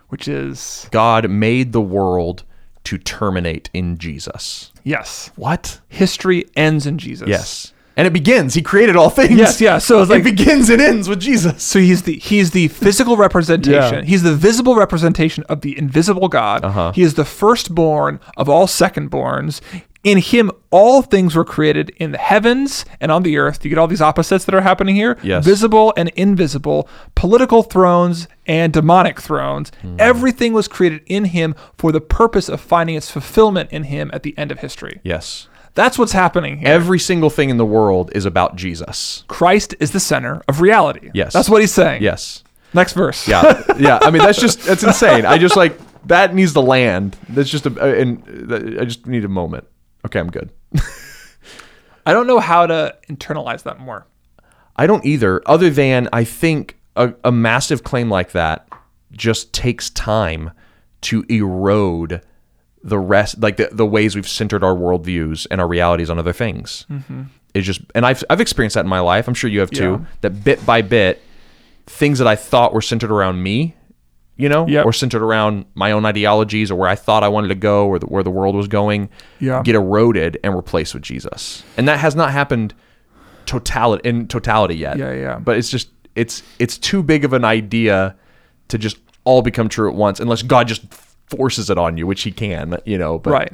[0.10, 2.44] which is, God made the world
[2.86, 4.72] to terminate in Jesus.
[4.84, 5.80] yes, What?
[5.90, 7.28] history ends in Jesus.
[7.28, 7.72] Yes.
[7.98, 8.54] And it begins.
[8.56, 9.38] He created all things.
[9.38, 9.78] Yes, yeah.
[9.78, 11.64] So it's like, it begins and ends with Jesus.
[11.64, 14.00] so he's the he's the physical representation.
[14.00, 14.02] Yeah.
[14.04, 16.66] He's the visible representation of the invisible God.
[16.66, 16.92] Uh-huh.
[16.92, 19.62] He is the firstborn of all secondborns.
[20.06, 23.66] In him, all things were created in the heavens and on the earth.
[23.66, 25.44] You get all these opposites that are happening here Yes.
[25.44, 29.72] visible and invisible, political thrones and demonic thrones.
[29.82, 29.96] Hmm.
[29.98, 34.22] Everything was created in him for the purpose of finding its fulfillment in him at
[34.22, 35.02] the end of history.
[35.04, 35.48] Yes.
[35.74, 36.68] That's what's happening here.
[36.70, 39.24] Every single thing in the world is about Jesus.
[39.28, 41.10] Christ is the center of reality.
[41.16, 41.34] Yes.
[41.34, 42.04] That's what he's saying.
[42.04, 42.44] Yes.
[42.76, 43.28] Next verse.
[43.28, 43.64] Yeah.
[43.80, 43.98] yeah.
[44.04, 45.26] I mean, that's just, that's insane.
[45.26, 47.18] I just like, that needs to land.
[47.30, 49.66] That's just a, and I just need a moment.
[50.06, 50.52] Okay, I'm good.
[52.06, 54.06] I don't know how to internalize that more.
[54.76, 58.68] I don't either, other than I think a, a massive claim like that
[59.12, 60.52] just takes time
[61.02, 62.22] to erode
[62.84, 66.34] the rest, like the, the ways we've centered our worldviews and our realities on other
[66.34, 66.86] things.
[66.90, 67.24] Mm-hmm.
[67.54, 69.28] It's just, and I've, I've experienced that in my life.
[69.28, 69.92] I'm sure you have too.
[69.92, 70.06] Yeah.
[70.22, 71.22] That bit by bit,
[71.88, 73.76] things that I thought were centered around me,
[74.38, 74.86] you know, Yep.
[74.86, 78.00] or centered around my own ideologies or where I thought I wanted to go or
[78.00, 79.62] the, where the world was going, Yeah.
[79.64, 81.64] get eroded and replaced with Jesus.
[81.78, 82.74] And that has not happened
[83.46, 84.98] totality in totality yet.
[84.98, 85.40] Yeah, yeah.
[85.40, 88.16] But it's just it's it's too big of an idea
[88.70, 90.84] to just all become true at once unless God just
[91.28, 93.54] forces it on you, which he can, you know, but right.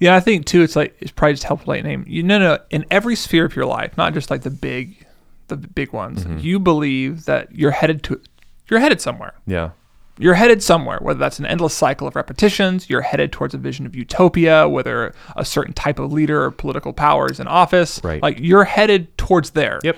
[0.00, 0.62] Yeah, I think too.
[0.62, 2.04] It's like it's probably just helpful to name.
[2.08, 2.58] You no, no.
[2.70, 5.06] In every sphere of your life, not just like the big,
[5.48, 6.24] the big ones.
[6.24, 6.38] Mm-hmm.
[6.38, 8.20] You believe that you're headed to,
[8.68, 9.34] you're headed somewhere.
[9.46, 9.70] yeah.
[10.18, 10.98] You're headed somewhere.
[11.00, 14.68] Whether that's an endless cycle of repetitions, you're headed towards a vision of utopia.
[14.68, 18.22] Whether a certain type of leader or political power is in office, Right.
[18.22, 19.80] Like you're headed towards there.
[19.82, 19.96] Yep.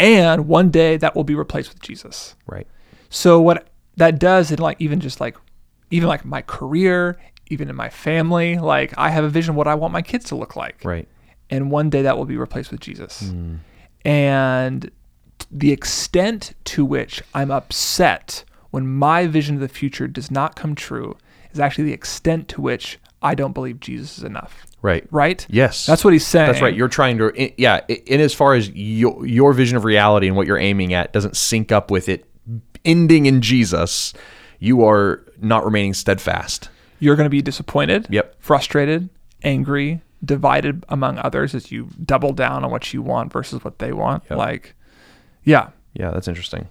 [0.00, 2.34] And one day that will be replaced with Jesus.
[2.46, 2.66] Right.
[3.08, 5.36] So what that does in like even just like
[5.90, 9.68] even like my career, even in my family, like I have a vision of what
[9.68, 10.84] I want my kids to look like.
[10.84, 11.06] Right.
[11.50, 13.30] And one day that will be replaced with Jesus.
[13.30, 13.56] Hmm.
[14.04, 14.90] And
[15.50, 20.74] the extent to which I'm upset when my vision of the future does not come
[20.74, 21.16] true
[21.52, 24.66] is actually the extent to which I don't believe Jesus is enough.
[24.82, 25.06] Right.
[25.12, 25.46] Right?
[25.48, 25.86] Yes.
[25.86, 26.48] That's what he's saying.
[26.48, 26.74] That's right.
[26.74, 27.80] You're trying to, yeah.
[27.86, 31.36] In as far as your your vision of reality and what you're aiming at doesn't
[31.36, 32.28] sync up with it
[32.84, 34.12] ending in Jesus,
[34.58, 36.68] you are not remaining steadfast.
[36.98, 38.34] you're going to be disappointed, Yep.
[38.40, 39.08] frustrated,
[39.42, 43.92] angry, divided among others as you double down on what you want versus what they
[43.92, 44.24] want.
[44.28, 44.38] Yep.
[44.38, 44.74] Like,
[45.44, 45.68] yeah.
[45.94, 46.66] Yeah, that's interesting.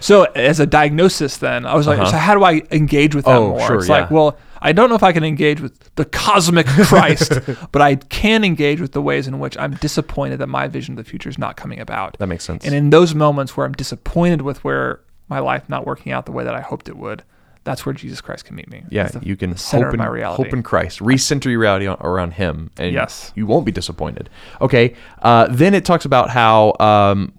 [0.00, 2.10] So as a diagnosis, then I was like, Uh-huh.
[2.10, 3.60] so how do I engage with that Oh, more?
[3.66, 7.32] sure, it's like, well, I don't know if I can engage with the cosmic Christ,
[7.72, 11.04] but I can engage with the ways in which I'm disappointed that my vision of
[11.04, 12.16] the future is not coming about.
[12.18, 12.64] That makes sense.
[12.64, 16.32] And in those moments where I'm disappointed with where my life not working out the
[16.32, 17.22] way that I hoped it would,
[17.64, 18.84] that's where Jesus Christ can meet me.
[18.90, 20.42] Yeah, the- you can center hope in, my reality.
[20.44, 23.32] hope in Christ, recenter your reality on, around Him, and Yes.
[23.36, 24.28] you won't be disappointed.
[24.60, 27.32] Okay, uh, then it talks about how um,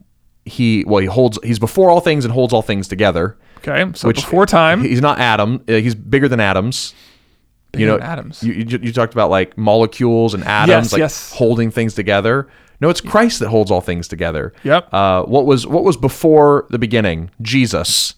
[0.45, 3.37] he well he holds he's before all things and holds all things together.
[3.65, 5.63] Okay, so Which- before time, He's not Adam.
[5.69, 6.93] uh, he's bigger than atoms.
[7.75, 8.43] you know, than atoms.
[8.43, 11.31] You, you, you talked about like molecules and atoms, Yes, like yes.
[11.33, 12.47] holding things together.
[12.81, 14.51] No, it's Christ that holds all things together.
[14.63, 14.93] Yep.
[14.93, 17.31] Uh, what was what was before the beginning?
[17.41, 18.15] Jesus.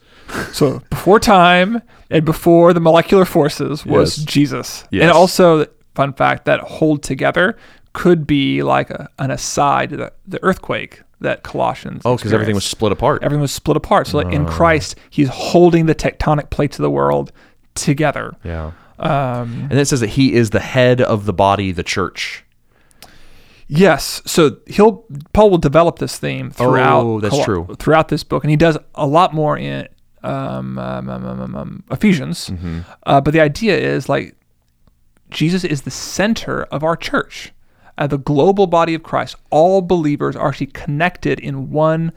[0.52, 4.26] so before time and before the molecular forces was Yes.
[4.26, 4.84] Jesus.
[4.90, 5.04] Yes.
[5.04, 7.56] And also, fun fact, that hold together
[7.94, 12.02] could be like a, an aside to the, the earthquake that Colossians.
[12.06, 13.22] Oh, because everything was split apart.
[13.24, 14.08] everything was split apart.
[14.08, 17.32] So like in Christ, He's holding the tectonic plates of the world
[17.76, 18.34] together.
[18.44, 18.72] yeah.
[18.98, 22.46] Um, And then it says that he is the head of the body, the church.
[23.68, 24.22] Yes.
[24.26, 27.02] So he'll Paul will develop this theme throughout.
[27.04, 27.68] Oh, that's true.
[27.78, 29.88] Throughout this book, and he does a lot more in
[30.24, 32.50] um, um, um, um, um, um, Ephesians.
[32.50, 32.80] Mm-hmm.
[33.06, 34.36] Uh, but the idea is like
[35.30, 37.52] Jesus is the center of our church,
[37.97, 39.36] uh, the global body of Christ.
[39.49, 42.12] All believers are actually connected in one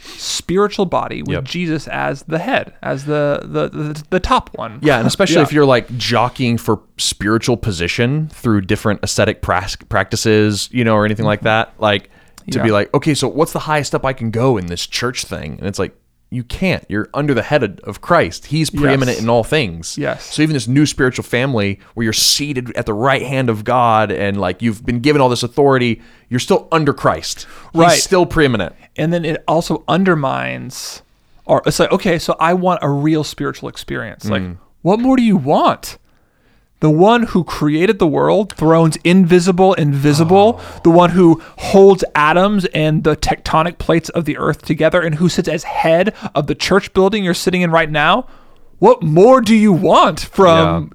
[0.00, 1.44] spiritual body with Yep.
[1.44, 4.78] Jesus as the head, as the the the, the top one.
[4.82, 5.42] Yeah, and especially Yeah.
[5.42, 11.26] if you're like jockeying for spiritual position through different ascetic practices, you know, or anything
[11.26, 12.10] like that, like
[12.50, 12.62] to Yeah.
[12.64, 15.56] be like, okay, so what's the highest up I can go in this church thing?
[15.58, 15.94] And it's like,
[16.30, 16.84] you can't.
[16.90, 18.46] You're under the head of- Christ.
[18.46, 19.22] He's preeminent Yes.
[19.22, 19.96] in all things.
[19.96, 20.34] Yes.
[20.34, 24.12] So even this new spiritual family where you're seated at the right hand of God
[24.12, 27.46] and like you've been given all this authority, you're still under Christ.
[27.72, 27.98] He's Right.
[27.98, 28.74] still preeminent.
[28.96, 31.02] and then it also undermines
[31.46, 34.56] or it's like okay so i want a real spiritual experience like Mm.
[34.82, 35.98] what more do you want
[36.80, 40.80] the one who created the world thrones invisible invisible Oh.
[40.84, 45.28] the one who holds atoms and the tectonic plates of the earth together and who
[45.28, 48.26] sits as head of the church building you're sitting in right now
[48.78, 50.92] what more do you want from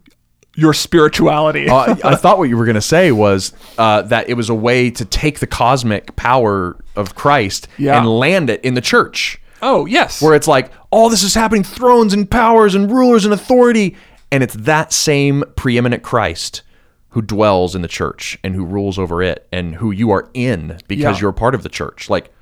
[0.56, 4.36] your spirituality Uh, I thought what you were going to say was uh, that it
[4.36, 7.98] was a way to take the cosmic power of Christ Yeah.
[7.98, 11.64] and land it in the church, oh yes where it's like all this is happening
[11.64, 13.96] thrones and powers and rulers and authority.
[14.34, 16.64] And it's that same preeminent Christ
[17.10, 20.80] who dwells in the church and who rules over it and who you are in
[20.88, 21.22] because Yeah.
[21.22, 22.10] you're part of the church.
[22.10, 22.34] Like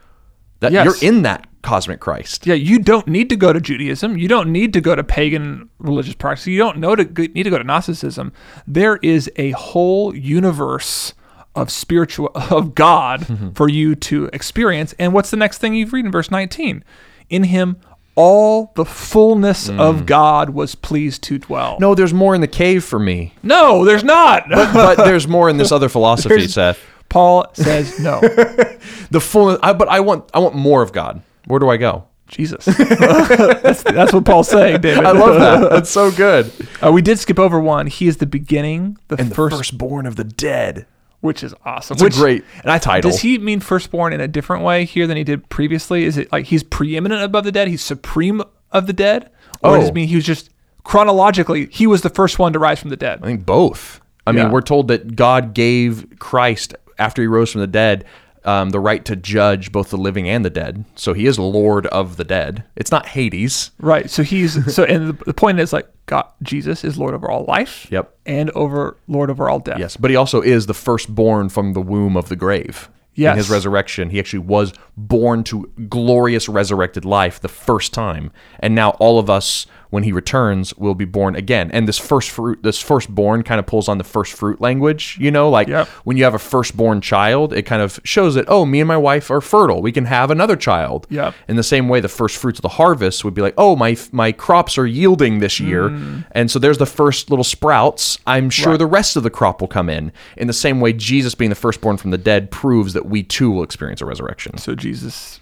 [0.61, 0.85] that, Yes.
[0.85, 2.47] you're in that cosmic Christ.
[2.47, 4.17] Yeah, you don't need to go to Judaism.
[4.17, 6.47] You don't need to go to pagan religious practice.
[6.47, 8.31] You don't know to need to go to Gnosticism.
[8.65, 11.13] There is a whole universe
[11.55, 13.49] of spiritual of God mm-hmm.
[13.49, 14.95] for you to experience.
[14.97, 16.85] And what's the next thing you've read in verse 19?
[17.29, 17.75] In him
[18.21, 21.77] all the fullness of God was pleased to dwell.
[21.79, 24.47] No, there's more in the cave for me, No, there's not.
[24.49, 26.79] but there's more in this other philosophy, There's- Seth.
[27.09, 28.21] Paul says no.
[29.11, 31.21] The fullness, I, but I want, I want more of God.
[31.45, 32.05] Where do I go?
[32.29, 32.63] Jesus.
[32.65, 35.03] that's, that's what Paul's saying, David.
[35.03, 35.69] I love that.
[35.69, 36.49] That's so good.
[36.81, 37.87] Uh, we did skip over one.
[37.87, 40.85] He is the beginning, the And the firstborn of the dead.
[41.21, 41.95] Which is awesome.
[41.95, 43.09] It's which, a great and I title.
[43.09, 46.03] Does he mean firstborn in a different way here than he did previously?
[46.03, 47.67] Is it like he's preeminent above the dead?
[47.67, 48.41] He's supreme
[48.71, 49.29] of the dead?
[49.63, 49.89] Or does Oh.
[49.89, 50.49] it mean he was just
[50.83, 53.19] chronologically, he was the first one to rise from the dead?
[53.21, 54.01] I think both.
[54.27, 54.43] I Yeah.
[54.43, 58.05] mean, we're told that God gave Christ after he rose from the dead
[58.43, 60.85] um, the right to judge both the living and the dead.
[60.95, 62.63] So he is Lord of the dead.
[62.75, 63.71] It's not Hades.
[63.79, 64.09] Right.
[64.09, 67.45] So he's, so, and the, the point is like, God, Jesus is Lord over all
[67.45, 67.87] life.
[67.91, 68.13] Yep.
[68.25, 69.79] And over, Lord over all death.
[69.79, 72.89] Yes, but he also is the firstborn from the womb of the grave.
[73.13, 73.33] Yes.
[73.33, 74.73] In his resurrection, he actually was
[75.07, 78.31] born to glorious resurrected life the first time.
[78.59, 81.69] And now all of us, when he returns, will be born again.
[81.71, 85.31] And this first fruit, this firstborn kind of pulls on the first fruit language, you
[85.31, 85.87] know, like Yep.
[86.05, 88.95] when you have a firstborn child, it kind of shows that, oh, me and my
[88.95, 89.81] wife are fertile.
[89.81, 91.07] We can have another child.
[91.09, 91.33] Yep.
[91.49, 93.97] In the same way, the first fruits of the harvest would be like, oh, my
[94.13, 95.87] my crops are yielding this year,
[96.31, 98.17] and so there's the first little sprouts.
[98.27, 98.71] I'm sure Mm.
[98.71, 98.79] Right.
[98.79, 100.11] the rest of the crop will come in.
[100.37, 103.51] In the same way, Jesus being the firstborn from the dead proves that we too
[103.51, 104.57] will experience a resurrection.
[104.57, 104.90] So Jesus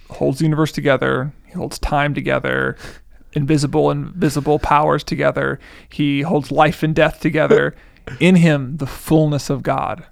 [0.09, 1.31] holds the universe together.
[1.45, 2.77] He holds time together,
[3.33, 5.59] invisible and visible powers together.
[5.89, 7.75] He holds life and death together.
[8.19, 10.05] In him, the fullness of God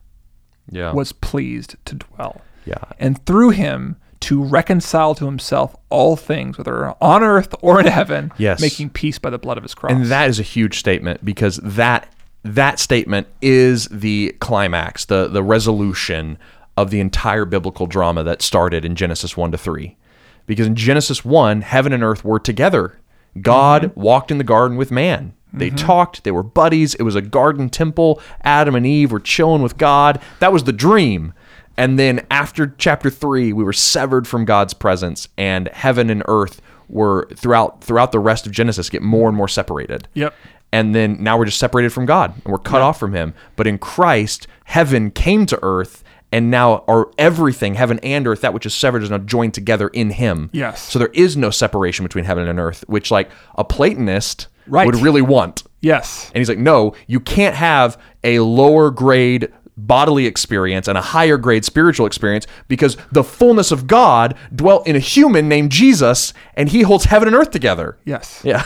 [0.72, 0.94] Yeah.
[0.94, 2.42] was pleased to dwell.
[2.66, 2.76] yeah.
[3.00, 8.32] And through him, to reconcile to himself all things, whether on earth or in heaven,
[8.38, 8.60] Yes.
[8.60, 9.92] making peace by the blood of his cross.
[9.94, 12.12] And that is a huge statement because that
[12.44, 16.38] that statement is the climax, the the resolution
[16.78, 19.98] of the entire biblical drama that started in Genesis 1 to 3.
[20.46, 23.00] Because in Genesis 1, heaven and earth were together.
[23.42, 24.00] God mm-hmm.
[24.00, 25.34] walked in the garden with man.
[25.52, 25.86] They mm-hmm.
[25.86, 26.94] talked, they were buddies.
[26.96, 28.22] It was a garden temple.
[28.44, 30.22] Adam and Eve were chilling with God.
[30.40, 31.34] That was the dream.
[31.76, 36.62] And then after chapter 3, we were severed from God's presence and heaven and earth
[36.90, 40.34] were throughout throughout the rest of Genesis get more and more separated Yep.
[40.72, 43.34] and then now we're just separated from God and we're cut off from Him.
[43.56, 48.54] But in Christ, heaven came to earth, and now are everything, heaven and earth, that
[48.54, 50.50] which is severed is now joined together in Him.
[50.54, 50.82] Yes.
[50.82, 54.86] So there is no separation between heaven and earth, which like a Platonist Right.
[54.86, 55.64] would really want.
[55.80, 56.28] yes.
[56.34, 61.38] And he's like, no, you can't have a lower grade bodily experience and a higher
[61.38, 66.68] grade spiritual experience because the fullness of God dwelt in a human named Jesus, and
[66.68, 67.98] He holds heaven and earth together.
[68.04, 68.42] Yes.
[68.44, 68.66] Yeah.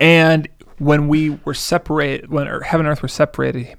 [0.00, 3.76] And when we were separated, when heaven and earth were separated,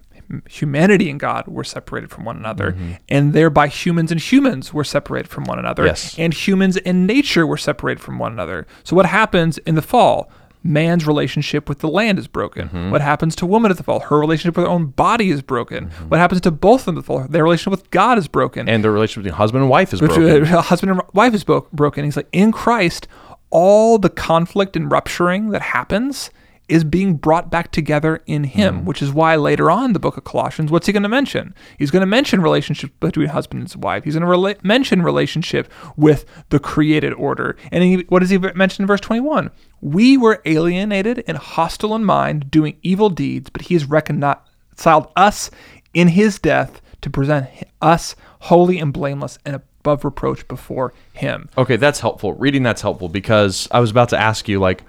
[0.49, 2.91] humanity and God were separated from one another, Mm-hmm.
[3.09, 6.15] and thereby humans and humans were separated from one another, Yes.
[6.17, 8.65] and humans and nature were separated from one another.
[8.84, 10.29] So what happens in the fall?
[10.65, 12.69] Man's relationship with the land is broken.
[12.69, 12.89] Mm-hmm.
[12.91, 13.99] What happens to woman at the fall?
[13.99, 15.89] Her relationship with her own body is broken.
[16.07, 17.27] What happens to both of them at the fall?
[17.27, 18.65] Their relationship with God is broken.
[18.67, 18.73] Mm-hmm.
[18.75, 20.45] And the relationship between husband and wife is broken.
[20.71, 22.05] husband and wife is bro- broken.
[22.05, 23.09] He's like, in Christ,
[23.49, 26.31] all the conflict and rupturing that happens
[26.70, 28.84] is being brought back together in him, Mm.
[28.86, 31.53] which is why later on in the book of Colossians, what's he going to mention?
[31.78, 34.05] He's going to mention relationship between husband and wife.
[34.05, 37.57] He's going to rela- mention relationship with the created order.
[37.72, 39.51] And he, what does he mention in verse 21?
[39.82, 45.51] We were alienated and hostile in mind, doing evil deeds, but he has reconciled us
[45.93, 47.47] in his death to present
[47.82, 51.49] us holy and blameless and above reproach before him.
[51.57, 52.34] Okay, that's helpful.
[52.36, 54.84] Reading that's helpful because I was about to ask you, like,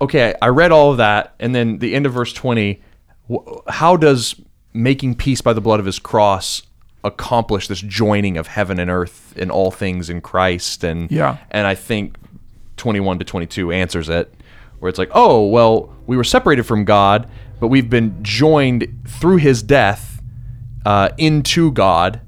[0.00, 2.80] okay, I read all of that, and then the end of verse 20,
[3.68, 4.34] how does
[4.72, 6.62] making peace by the blood of his cross
[7.04, 10.84] accomplish this joining of heaven and earth in all things in Christ?
[10.84, 11.38] And Yeah.
[11.50, 12.16] and I think
[12.76, 14.32] 21 to 22 answers it,
[14.78, 17.28] where it's like, oh, well, we were separated from God,
[17.60, 20.22] but we've been joined through his death
[20.86, 22.20] uh, into God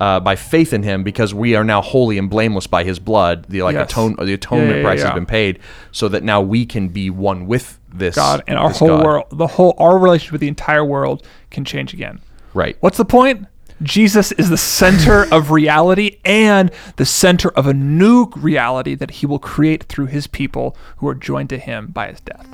[0.00, 3.46] uh, by faith in Him, because we are now holy and blameless by His blood.
[3.48, 3.90] The like Yes.
[3.90, 5.06] atone, the atonement Yeah, yeah, price yeah.
[5.06, 5.58] has been paid,
[5.92, 9.04] so that now we can be one with this God and our whole God.
[9.04, 12.20] world, the whole our relationship with the entire world can change again.
[12.52, 12.76] Right.
[12.80, 13.46] What's the point?
[13.82, 19.26] Jesus is the center of reality and the center of a new reality that he
[19.26, 22.46] will create through his people who are joined to him by his death.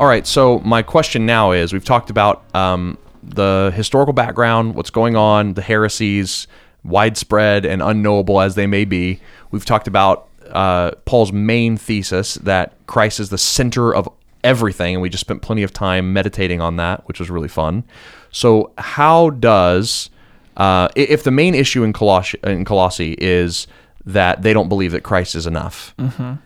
[0.00, 0.26] All right.
[0.26, 5.54] So my question now is: We've talked about um, the historical background, what's going on,
[5.54, 6.46] the heresies,
[6.84, 9.20] widespread and unknowable as they may be.
[9.50, 14.08] We've talked about uh, Paul's main thesis that Christ is the center of
[14.44, 17.84] everything, and we just spent plenty of time meditating on that, which was really fun.
[18.30, 20.10] So, how does
[20.56, 23.66] uh, if the main issue in Colossi, in Colossae is
[24.04, 25.94] that they don't believe that Christ is enough,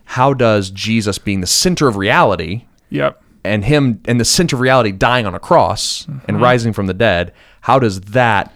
[0.05, 3.23] how does Jesus being the center of reality Yep.
[3.45, 6.43] And him and the center of reality dying on a cross and mm-hmm.
[6.43, 7.33] rising from the dead,
[7.63, 8.53] how does that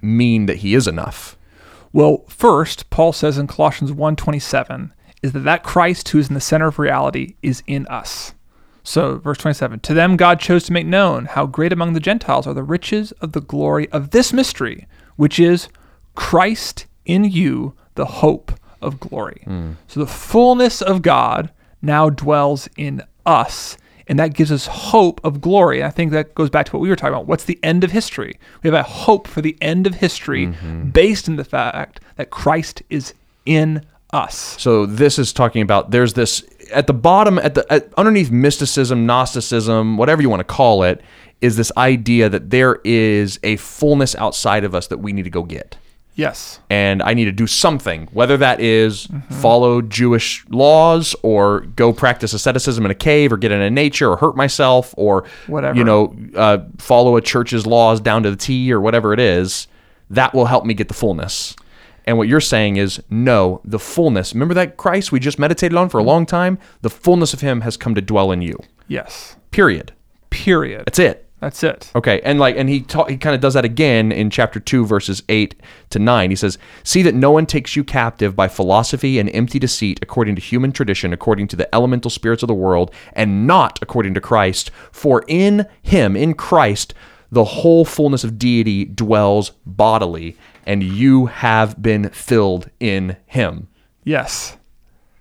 [0.00, 1.36] mean that he is enough?
[1.92, 6.40] Well, first, Paul says in Colossians 1:27 is that that Christ who is in the
[6.40, 8.34] center of reality is in us.
[8.82, 12.46] So, verse 27, to them God chose to make known how great among the Gentiles
[12.46, 15.68] are the riches of the glory of this mystery, which is
[16.14, 19.42] Christ in you, the hope of glory.
[19.46, 19.76] Mm.
[19.88, 21.50] So the fullness of God
[21.82, 23.76] now dwells in us,
[24.08, 25.82] and that gives us hope of glory.
[25.82, 27.26] I think that goes back to what we were talking about.
[27.26, 28.38] What's the end of history?
[28.62, 30.90] We have a hope for the end of history mm-hmm.
[30.90, 34.56] based in the fact that Christ is in us.
[34.60, 39.06] So this is talking about there's this at the bottom at the at, underneath mysticism,
[39.06, 41.00] gnosticism, whatever you want to call it,
[41.40, 45.30] is this idea that there is a fullness outside of us that we need to
[45.30, 45.76] go get.
[46.16, 46.58] Yes.
[46.70, 49.34] and I need to do something, whether that is Mm-hmm.
[49.34, 54.16] follow Jewish laws or go practice asceticism in a cave or get into nature or
[54.16, 55.76] hurt myself or Whatever.
[55.78, 59.68] you know uh, follow a church's laws down to the T or whatever it is.
[60.10, 61.54] That will help me get the fullness.
[62.06, 64.32] And what you're saying is no, the fullness.
[64.32, 66.58] Remember that Christ we just meditated on for a long time.
[66.82, 68.58] The fullness of Him has come to dwell in you.
[68.88, 69.36] Yes.
[69.50, 69.92] Period.
[70.30, 70.84] Period.
[70.86, 71.25] That's it.
[71.40, 71.90] That's it.
[71.94, 74.86] Okay, and like, and he ta- he kind of does that again in chapter two,
[74.86, 75.54] verses eight
[75.90, 76.30] to nine.
[76.30, 80.34] He says, "See that no one takes you captive by philosophy and empty deceit, according
[80.36, 84.20] to human tradition, according to the elemental spirits of the world, and not according to
[84.20, 84.70] Christ.
[84.90, 86.94] For in Him, in Christ,
[87.30, 93.68] the whole fullness of deity dwells bodily, and you have been filled in Him."
[94.04, 94.56] Yes.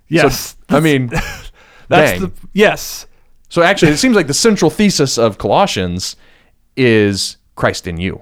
[0.08, 0.56] Yes.
[0.70, 1.08] I mean,
[1.88, 2.22] That's dang.
[2.22, 3.06] the yes.
[3.50, 6.16] So actually, it seems like the central thesis of Colossians
[6.76, 8.22] is Christ in you.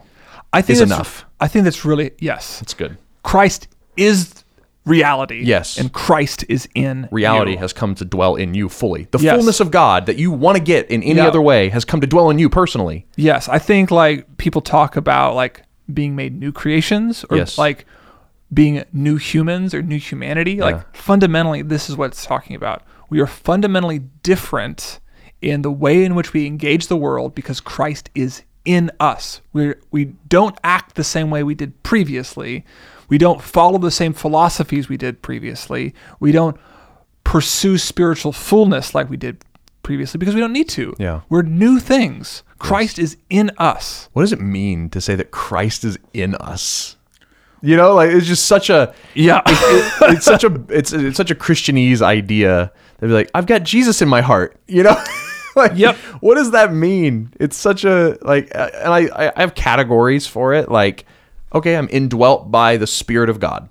[0.51, 1.25] I think Is that's- enough.
[1.39, 2.61] I think that's really yes.
[2.61, 2.97] It's good.
[3.23, 3.67] Christ
[3.97, 4.43] is
[4.85, 5.41] reality.
[5.43, 5.77] Yes.
[5.77, 7.57] And Christ is in reality you.
[7.57, 9.07] has come to dwell in you fully.
[9.11, 9.35] The Yes.
[9.35, 12.07] fullness of God that you want to get in any other way has come to
[12.07, 13.05] dwell in you personally.
[13.15, 15.63] Yes, I think like people talk about like
[15.93, 17.57] being made new creations or Yes.
[17.57, 17.85] like
[18.53, 20.53] being new humans or new humanity.
[20.55, 20.65] Yeah.
[20.65, 22.83] Like fundamentally, this is what it's talking about.
[23.09, 24.99] We are fundamentally different
[25.43, 29.41] in the way in which we engage the world because Christ is in us.
[29.51, 32.65] We we don't act the same way we did previously.
[33.09, 35.93] We don't follow the same philosophies we did previously.
[36.19, 36.57] We don't
[37.23, 39.43] pursue spiritual fullness like we did
[39.83, 40.95] previously because we don't need to.
[40.97, 41.21] Yeah.
[41.29, 42.43] We're new things.
[42.57, 44.07] Christ is in us.
[44.13, 46.95] What does it mean to say that Christ is in us?
[47.61, 49.41] You know, like it's just such a Yeah.
[49.45, 52.71] it- it's such a it's it's such a Christianese idea.
[52.99, 54.57] They'd be like, I've got Jesus in my heart.
[54.67, 54.95] You know,
[55.55, 55.95] like Yep.
[56.21, 57.33] What does that mean?
[57.39, 60.69] It's such a like, and I I have categories for it.
[60.69, 61.05] Like,
[61.53, 63.69] okay, I'm indwelt by the Spirit of God.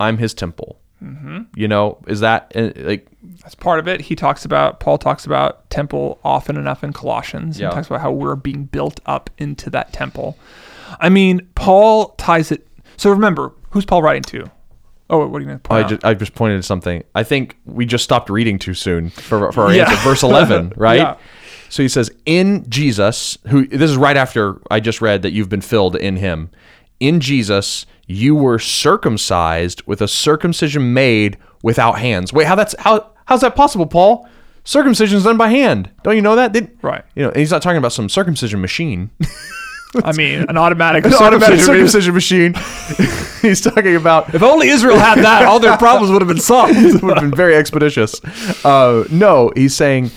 [0.00, 0.78] I'm His temple.
[1.02, 1.42] Mm-hmm.
[1.54, 3.06] You know, is that uh, like
[3.42, 4.00] That's part of it.
[4.00, 7.60] He talks about Paul talks about temple often enough in Colossians.
[7.60, 7.68] Yeah.
[7.68, 10.38] He talks about how we're being built up into that temple.
[11.00, 12.66] I mean, Paul ties it.
[12.96, 14.50] So remember, who's Paul writing to?
[15.08, 15.60] Oh, what do you mean?
[15.70, 17.04] I just, I just pointed to something.
[17.14, 19.88] I think we just stopped reading too soon for, for our Yeah.
[19.90, 20.02] answer.
[20.08, 20.96] Verse 11, right?
[20.98, 21.16] Yeah.
[21.68, 25.48] So he says, In Jesus, who this is right after I just read that you've
[25.48, 26.50] been filled in him.
[27.00, 32.32] In Jesus, you were circumcised with a circumcision made without hands.
[32.32, 34.28] Wait, how that's how how's that possible, Paul?
[34.64, 35.90] Circumcision's done by hand.
[36.02, 36.52] Don't you know that?
[36.52, 37.04] Did, Right.
[37.14, 39.10] You know, and he's not talking about some circumcision machine.
[40.04, 41.88] I mean, an automatic, An automatic circumcision.
[41.88, 42.54] circumcision machine.
[43.42, 46.74] he's talking about If only Israel had that, all their problems would have been solved.
[46.76, 48.20] It would have been very expeditious.
[48.64, 50.10] Uh, no, he's saying,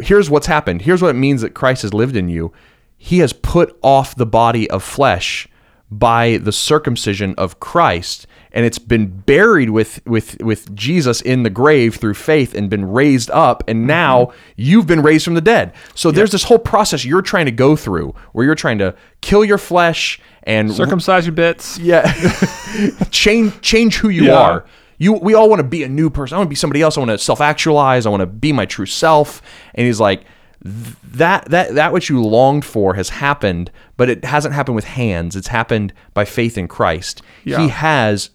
[0.00, 0.82] here's what's happened.
[0.82, 2.52] Here's what it means that Christ has lived in you.
[2.96, 5.48] He has put off the body of flesh
[5.90, 11.50] by the circumcision of Christ, and it's been buried with with with Jesus in the
[11.50, 13.86] grave through faith and been raised up, and mm-hmm.
[13.88, 15.72] now you've been raised from the dead.
[15.94, 19.44] So there's this whole process you're trying to go through where you're trying to kill
[19.44, 21.78] your flesh and Circumcise your bits.
[21.78, 22.10] yeah.
[23.10, 24.38] Change change who you Yeah.
[24.38, 24.64] are.
[24.98, 26.34] You we all want to be a new person.
[26.34, 26.96] I want to be somebody else.
[26.96, 28.06] I want to self-actualize.
[28.06, 29.42] I want to be my true self.
[29.74, 30.24] And he's like
[30.62, 35.36] that that that which you longed for has happened but it hasn't happened with hands.
[35.36, 37.22] It's happened by faith in christ.
[37.44, 37.60] Yeah.
[37.60, 38.30] he has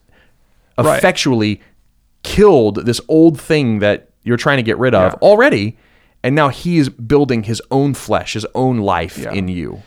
[0.77, 0.97] Right.
[0.97, 1.61] effectually
[2.23, 5.19] killed this old thing that you're trying to get rid of Yeah.
[5.27, 5.77] already
[6.23, 9.31] and now he is building his own flesh his own life Yeah.
[9.31, 9.83] in you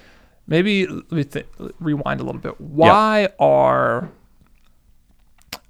[0.47, 1.45] Maybe let me th-
[1.78, 2.59] rewind a little bit.
[2.59, 4.09] Why are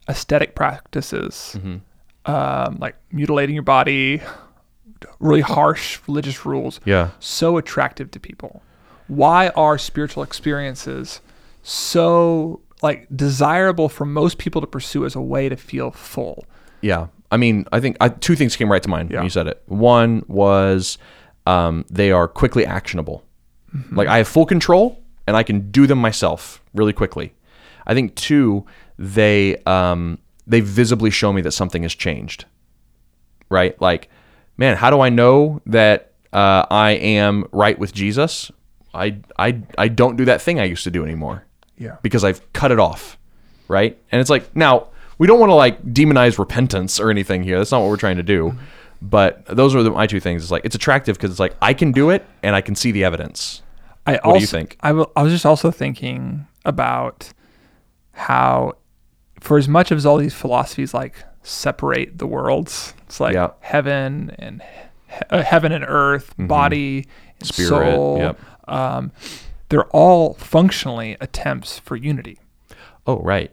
[0.07, 1.59] ascetic practices
[2.27, 4.23] um, like mutilating your body,
[5.19, 8.63] really harsh religious rules, yeah so attractive to people?
[9.09, 11.21] Why are spiritual experiences
[11.63, 16.45] so like desirable for most people to pursue as a way to feel full?
[16.81, 17.09] Yeah.
[17.31, 19.19] I mean, I think I, two things came right to mind Yeah.
[19.19, 19.63] when you said it.
[19.67, 20.99] One was
[21.47, 23.25] um, they are quickly actionable.
[23.93, 27.35] Like I have full control and I can do them myself really quickly.
[27.87, 28.65] I think two,
[28.99, 32.47] they um, they visibly show me that something has changed.
[33.51, 33.79] Right?
[33.81, 34.09] Like,
[34.57, 38.51] man, how do I know that uh, I am right with Jesus?
[38.95, 41.45] I, I I don't do that thing I used to do anymore
[41.79, 41.97] Yeah.
[42.03, 43.17] because I've cut it off,
[43.69, 43.97] right?
[44.13, 47.59] And it's like now we don't want to like demonize repentance or anything here.
[47.59, 48.57] That's not what we're trying to do.
[49.01, 50.43] But those are the, my two things.
[50.43, 52.91] It's like it's attractive because it's like I can do it and I can see
[52.91, 53.63] the evidence.
[54.07, 54.77] I What also, do you think?
[54.81, 57.33] I, w- I was just also thinking about
[58.13, 58.75] how,
[59.41, 63.51] for as much as all these philosophies like separate the worlds, it's like Yeah.
[63.61, 67.07] heaven and he- uh, heaven and earth, body and
[67.49, 67.63] Mm-hmm.
[67.63, 68.19] Spirit, soul.
[68.19, 68.41] yep.
[68.67, 69.13] Um,
[69.69, 72.39] they're all functionally attempts for unity.
[73.07, 73.53] Oh, right.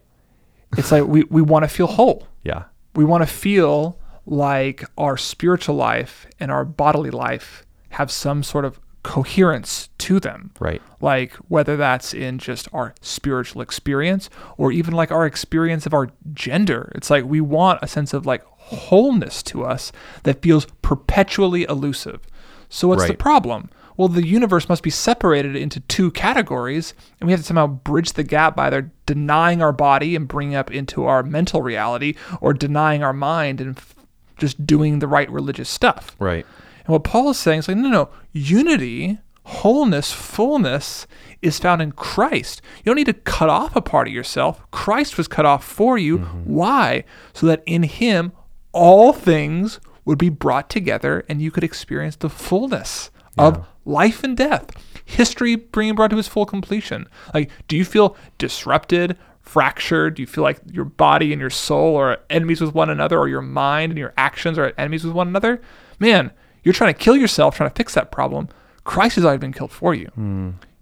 [0.77, 2.27] It's like we, we want to feel whole.
[2.43, 2.65] Yeah.
[2.95, 8.65] We want to feel like our spiritual life and our bodily life have some sort
[8.65, 10.51] of coherence to them.
[10.59, 10.81] Right.
[10.99, 16.09] Like whether that's in just our spiritual experience or even like our experience of our
[16.33, 16.91] gender.
[16.95, 19.91] It's like we want a sense of like wholeness to us
[20.23, 22.21] that feels perpetually elusive.
[22.67, 23.69] So what's the problem?
[23.97, 28.13] Well, the universe must be separated into two categories, and we have to somehow bridge
[28.13, 32.53] the gap by either denying our body and bringing up into our mental reality, or
[32.53, 33.95] denying our mind and f-
[34.37, 36.15] just doing the right religious stuff.
[36.19, 36.45] Right.
[36.79, 41.07] And what Paul is saying is like, no, no, unity, wholeness, fullness
[41.41, 42.61] is found in Christ.
[42.79, 44.61] You don't need to cut off a part of yourself.
[44.71, 46.19] Christ was cut off for you.
[46.19, 46.53] Mm-hmm.
[46.53, 47.03] Why?
[47.33, 48.33] So that in him
[48.71, 54.35] all things would be brought together and you could experience the fullness of life and
[54.35, 54.69] death.
[55.05, 57.07] History being brought to its full completion.
[57.33, 60.15] Like, do you feel disrupted, fractured?
[60.15, 63.27] Do you feel like your body and your soul are enemies with one another, or
[63.27, 65.61] your mind and your actions are enemies with one another?
[65.99, 66.31] Man,
[66.63, 68.49] you're trying to kill yourself trying to fix that problem.
[68.83, 70.09] Christ has already been killed for you.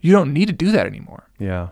[0.01, 1.27] You don't need to do that anymore.
[1.39, 1.69] Yeah.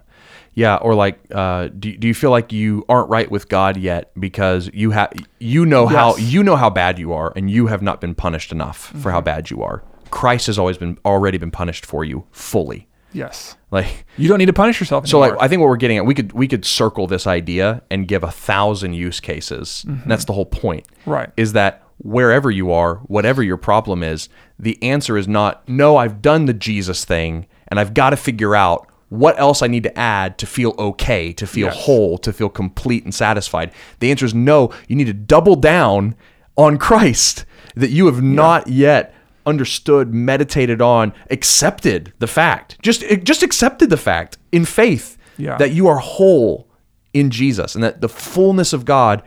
[0.54, 4.12] Yeah, or like, uh, do, do you feel like you aren't right with God yet
[4.20, 7.82] because you have you know how you know how bad you are and you have
[7.82, 9.10] not been punished enough for Mm-hmm.
[9.12, 9.82] how bad you are.
[10.12, 12.88] Christ has always been already been punished for you fully.
[13.14, 13.58] Yes.
[13.72, 16.06] Like You don't need to punish yourself So like I think what we're getting at,
[16.06, 19.84] we could we could circle this idea and give a thousand use cases.
[19.88, 20.88] And that's the whole point.
[20.88, 21.12] Mm-hmm.
[21.12, 21.30] Right.
[21.36, 26.22] Is that wherever you are, whatever your problem is, the answer is not no, I've
[26.22, 30.00] done the Jesus thing and I've got to figure out what else I need to
[30.00, 31.84] add to feel okay, to feel Yes.
[31.86, 33.72] whole, to feel complete and satisfied.
[34.00, 36.16] The answer is no, you need to double down
[36.56, 37.44] on Christ
[37.76, 39.14] that you have not yet
[39.46, 42.78] understood, meditated on, accepted the fact.
[42.82, 45.58] Just just accepted the fact in faith Yeah.
[45.58, 46.68] that you are whole
[47.14, 49.22] in Jesus and that the fullness of God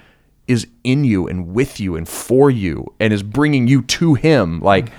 [0.46, 4.60] is in you and with you and for you and is bringing you to him
[4.60, 4.90] like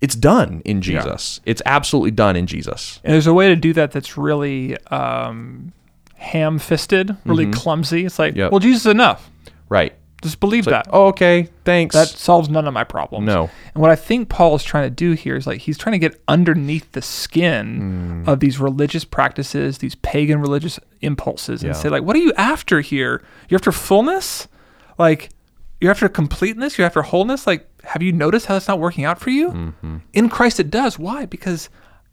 [0.00, 1.40] it's done in Jesus.
[1.44, 3.00] It's absolutely done in Jesus.
[3.04, 5.72] And there's a way to do that that's really um,
[6.16, 8.04] ham-fisted, really clumsy.
[8.04, 8.38] It's like, Mm-hmm.
[8.40, 8.50] Yep.
[8.52, 9.30] well, Jesus is enough.
[9.68, 9.94] Right.
[10.22, 10.90] Just believe like, that.
[10.92, 11.94] oh, okay, thanks.
[11.94, 13.24] that solves none of my problems.
[13.26, 13.48] No.
[13.74, 15.98] And what I think Paul is trying to do here is like he's trying to
[15.98, 18.28] get underneath the skin Mm.
[18.28, 21.80] of these religious practices, these pagan religious impulses, and Yeah.
[21.80, 23.22] say like, what are you after here?
[23.48, 24.48] You're after fullness,
[24.98, 25.30] like
[25.80, 27.46] you're after completeness, you're after wholeness.
[27.46, 29.50] Like, have you noticed how that's not working out for you?
[29.50, 29.96] Mm-hmm.
[30.12, 30.98] In Christ, it does.
[30.98, 31.24] Why?
[31.26, 31.68] Because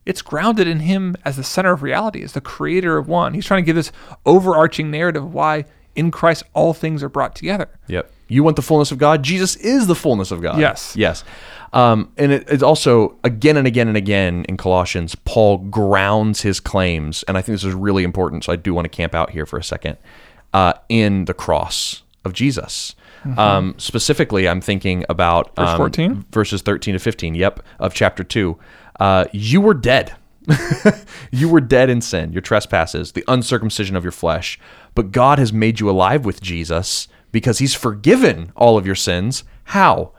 [0.06, 3.34] it's grounded in Him as the center of reality, as the Creator of one.
[3.34, 3.92] He's trying to give this
[4.28, 5.66] overarching narrative of why
[5.96, 7.70] in Christ all things are brought together.
[7.88, 8.12] Yep.
[8.28, 9.24] You want the fullness of God?
[9.24, 10.60] Jesus is the fullness of God.
[10.60, 10.96] Yes.
[10.96, 11.24] Yes.
[11.74, 16.60] Um, and it, it's also again and again and again in Colossians, Paul grounds his
[16.60, 18.46] claims, and I think this is really important.
[18.46, 19.98] So I do want to camp out here for a second
[20.54, 22.96] uh, in the cross of Jesus.
[23.38, 26.26] Um, specifically, I'm thinking about Verse um, 14?
[26.32, 27.36] verses 13 to 15.
[27.36, 28.58] Yep, of chapter two.
[29.00, 30.14] Uh, you were dead.
[31.32, 34.60] you were dead in sin, your trespasses, the uncircumcision of your flesh.
[34.96, 39.44] But God has made you alive with Jesus because he's forgiven all of your sins.
[39.66, 40.14] How?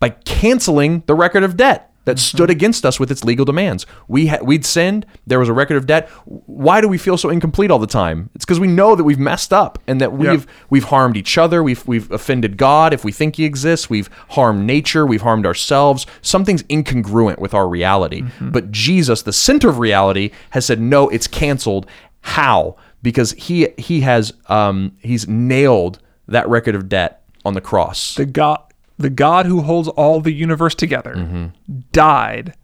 [0.00, 2.36] By canceling the record of debt that mm-hmm.
[2.36, 3.86] stood against us with its legal demands.
[4.08, 6.08] We ha- we'd sinned, there was a record of debt.
[6.24, 8.30] Why do we feel so incomplete all the time?
[8.34, 11.62] It's because we know that we've messed up and that we've we've harmed each other,
[11.62, 16.06] we've we've offended God if we think he exists, we've harmed nature, we've harmed ourselves.
[16.22, 18.22] Something's incongruent with our reality.
[18.22, 18.50] Mm-hmm.
[18.50, 21.86] But Jesus, the center of reality, has said no, it's canceled.
[22.22, 22.76] How?
[23.02, 25.98] Because he he has um he's nailed
[26.28, 28.14] that record of debt on the cross.
[28.14, 28.60] the God
[28.98, 31.46] the God who holds all the universe together Mm-hmm.
[31.90, 32.54] died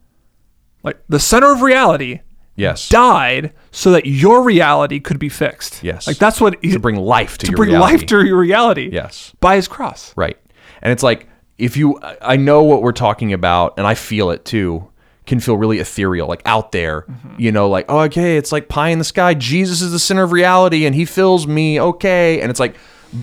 [0.85, 2.21] like the center of reality
[2.55, 2.89] yes.
[2.89, 5.83] died so that your reality could be fixed.
[5.83, 6.07] Yes.
[6.07, 7.93] Like that's what he, to bring life to, to bring reality.
[7.95, 8.89] life to your reality.
[8.93, 9.33] Yes.
[9.41, 10.13] By his cross.
[10.17, 10.39] Right.
[10.83, 11.29] And it's like
[11.59, 14.89] if you I know what we're talking about and I feel it too
[15.29, 17.07] can feel really ethereal like out there
[17.39, 20.25] you know like oh okay it's like pie in the sky Jesus is the center
[20.25, 22.75] of reality and he fills me okay and it's like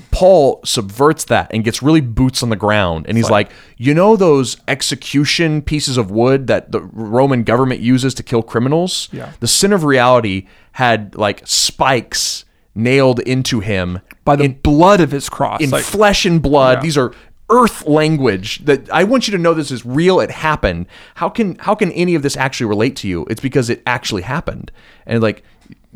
[0.09, 4.15] Paul subverts that and gets really boots on the ground and he's like, you know
[4.15, 9.31] those execution pieces of wood that the Roman government uses to kill criminals Yeah.
[9.41, 15.29] the center of reality had like spikes nailed into him By the blood of his
[15.29, 15.61] cross.
[15.61, 16.77] in Like, flesh and blood.
[16.79, 16.81] Yeah.
[16.81, 17.11] These are
[17.49, 20.19] earth language that I want you to know this is real.
[20.19, 20.87] It happened.
[21.15, 23.25] How can how can any of this actually relate to you?
[23.29, 24.71] It's because it actually happened.
[25.05, 25.43] And like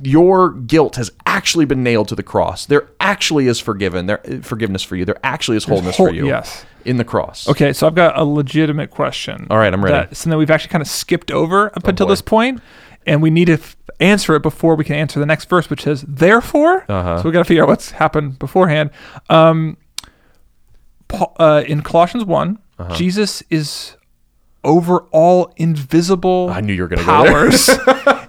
[0.02, 2.66] your guilt has actually been nailed to the cross.
[2.66, 4.06] There actually is forgiven.
[4.06, 5.06] There forgiveness for you.
[5.06, 6.28] There actually is wholeness for you.
[6.28, 6.66] yes.
[6.86, 7.48] In the cross.
[7.50, 9.48] Okay, so I've got a legitimate question.
[9.50, 10.08] All right, I'm ready.
[10.08, 12.12] That, something we've actually kind of skipped over up until boy.
[12.14, 12.62] this point,
[13.06, 15.86] and we need to f- answer it before we can answer the next verse, which
[15.86, 16.86] is therefore.
[16.90, 17.18] Uh-huh.
[17.18, 18.92] So we got to figure out what's happened beforehand.
[19.30, 19.76] Um,
[21.12, 22.96] uh, in Colossians one, Uh-huh.
[22.96, 23.96] Jesus is
[24.64, 27.32] over all invisible I knew you were gonna go there.
[27.34, 27.70] powers.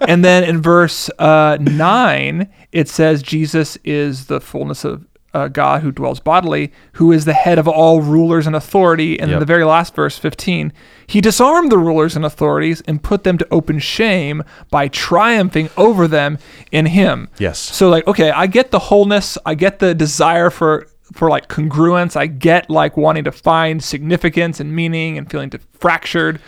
[0.07, 5.81] and then in verse uh, 9, it says Jesus is the fullness of uh, God
[5.81, 9.17] who dwells bodily, who is the head of all rulers and authority.
[9.19, 10.73] And in the very last verse, 15,
[11.07, 16.05] he disarmed the rulers and authorities and put them to open shame by triumphing over
[16.07, 16.37] them
[16.71, 17.29] in him.
[17.39, 17.59] Yes.
[17.59, 22.15] So like, okay, I get the wholeness, I get the desire for for like congruence,
[22.15, 26.39] I get like wanting to find significance and meaning and feeling fractured.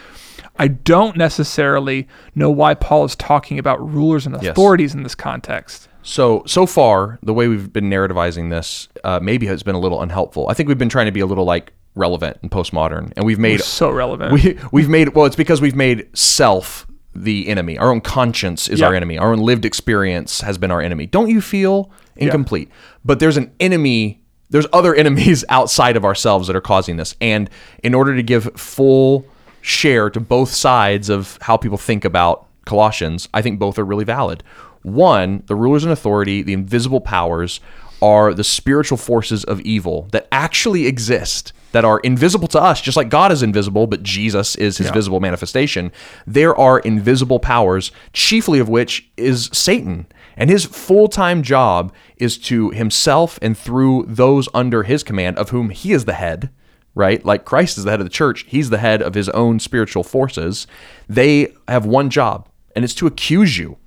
[0.58, 5.88] I don't necessarily know why Paul is talking about rulers and authorities in this context.
[6.04, 10.02] So so far, the way we've been narrativizing this uh, maybe has been a little
[10.02, 10.48] unhelpful.
[10.50, 13.40] I think we've been trying to be a little like relevant and postmodern, and we've
[13.40, 14.34] made So relevant.
[14.34, 15.26] we we've made well.
[15.26, 16.86] It's because we've made self
[17.16, 17.78] the enemy.
[17.78, 18.88] Our own conscience is Yeah.
[18.88, 19.18] our enemy.
[19.18, 21.06] Our own lived experience has been our enemy.
[21.06, 22.70] Don't you feel incomplete?
[23.06, 24.23] But there's an enemy.
[24.54, 27.16] There's other enemies outside of ourselves that are causing this.
[27.20, 27.50] And
[27.84, 29.26] in order to give full
[29.62, 34.06] share to both sides of how people think about Colossians, I think both are really
[34.06, 34.44] valid.
[34.84, 37.60] One, the rulers and authority, the invisible powers,
[38.02, 42.98] are the spiritual forces of evil that actually exist, that are invisible to us, just
[42.98, 45.90] like God is invisible, but Jesus is his visible manifestation.
[46.28, 50.06] There are invisible powers, chiefly of which is Satan.
[50.38, 55.50] And his full time job is to himself and through those under his command, of
[55.50, 56.50] whom he is the head,
[56.96, 57.24] right?
[57.26, 60.04] Like Christ is the head of the church, he's the head of his own spiritual
[60.04, 60.68] forces.
[61.08, 63.78] They have one job, and it's to accuse you.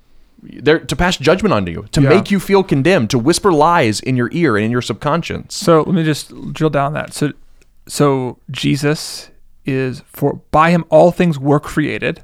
[0.43, 2.09] They're to pass judgment onto you, to Yeah.
[2.09, 5.45] make you feel condemned, to whisper lies in your ear and in your subconscious.
[5.49, 7.13] So let me just drill down that.
[7.13, 7.31] So
[7.87, 9.29] so Jesus
[9.65, 12.21] is for by him all things were created,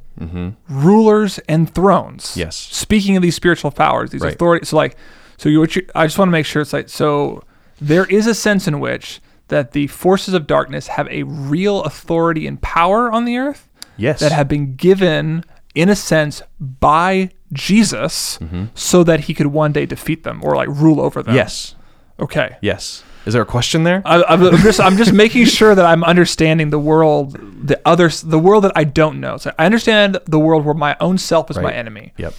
[0.70, 2.26] rulers and thrones.
[2.32, 2.40] Mm-hmm.
[2.40, 2.56] Yes.
[2.56, 4.34] Speaking of these spiritual powers, these Right.
[4.34, 4.70] authorities.
[4.70, 4.96] So like,
[5.38, 5.62] so you,
[5.96, 7.44] I just want to make sure it's like so.
[7.82, 12.48] There is a sense in which that the forces of darkness have a real authority
[12.48, 14.20] and power on the earth Yes.
[14.22, 15.44] that have been given,
[15.76, 18.66] in a sense, by Jesus Mm-hmm.
[18.74, 21.36] so that he could one day defeat them or like rule over them.
[21.36, 21.76] yes.
[22.20, 22.56] Okay.
[22.62, 23.04] Yes.
[23.26, 24.02] Is there a question there?
[24.06, 28.10] I, I'm I'm just I'm just making sure that I'm understanding the world, the other
[28.10, 29.38] the world that I don't know.
[29.38, 32.14] So I understand the world where my own self is my enemy.
[32.18, 32.34] yep.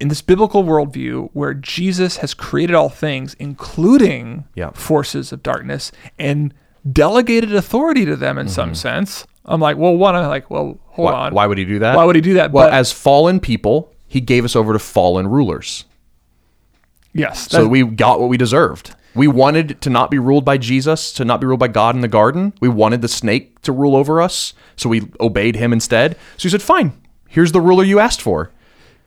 [0.00, 4.70] In this biblical worldview, where Jesus has created all things, including Yeah.
[4.70, 6.54] forces of darkness, and
[6.90, 11.08] delegated authority to them in some sense, I'm like, well, one, I'm like, well, hold
[11.08, 11.14] Mm-hmm.
[11.16, 11.96] Why, on, why would he do that?
[11.96, 12.52] Why would he do that?
[12.52, 15.84] Well, But- as fallen people, he gave us over to fallen rulers.
[17.12, 18.94] yes, So we got what we deserved.
[19.18, 22.00] We wanted to not be ruled by Jesus, to not be ruled by God in
[22.00, 22.54] the garden.
[22.60, 26.12] We wanted the snake to rule over us, so we obeyed him instead.
[26.36, 26.92] So he said, "Fine,
[27.28, 28.50] here's the ruler you asked for."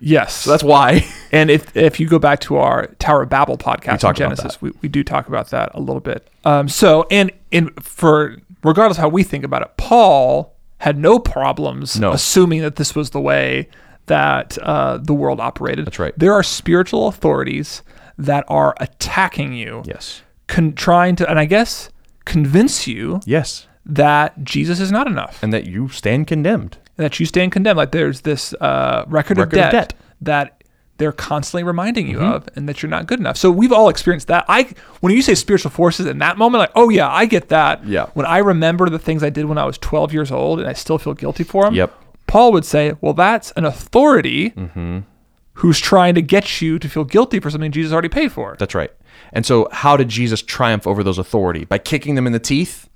[0.04, 1.06] yes, So that's why.
[1.32, 4.72] And if if you go back to our Tower of Babel podcast in Genesis, we,
[4.82, 6.28] we do talk about that a little bit.
[6.44, 11.20] Um, so and in for regardless of how we think about it, Paul had no
[11.20, 12.12] problems No.
[12.12, 13.70] assuming that this was the way
[14.08, 15.86] that uh, the world operated.
[15.86, 16.14] That's right.
[16.18, 17.82] There are spiritual authorities
[18.26, 20.22] that are attacking you, yes.
[20.48, 21.90] con- trying to, and I guess
[22.26, 23.68] convince you Yes.
[23.86, 26.78] that Jesus is not enough And that you stand condemned.
[26.98, 27.78] that you stand condemned.
[27.78, 29.94] Like there's this uh, record, Record of, of debt debt.
[30.22, 30.64] that
[30.98, 32.32] they're constantly reminding you Mm-hmm.
[32.34, 33.38] of, and that you're not good enough.
[33.38, 34.46] So we've all experienced that.
[34.48, 37.84] I when you say spiritual forces in that moment, like oh yeah, I get that.
[37.88, 38.06] Yeah.
[38.14, 40.74] When I remember the things I did when I was 12 years old, and I
[40.74, 41.74] still feel guilty for them.
[41.74, 41.92] Yep.
[42.28, 45.00] Paul would say, well, that's an authority Mm-hmm.
[45.56, 48.56] Who's trying to get you to feel guilty for something Jesus already paid for.
[48.60, 48.92] That's right.
[49.34, 51.66] And so, how did Jesus triumph over those authority?
[51.66, 52.90] By kicking them in the teeth?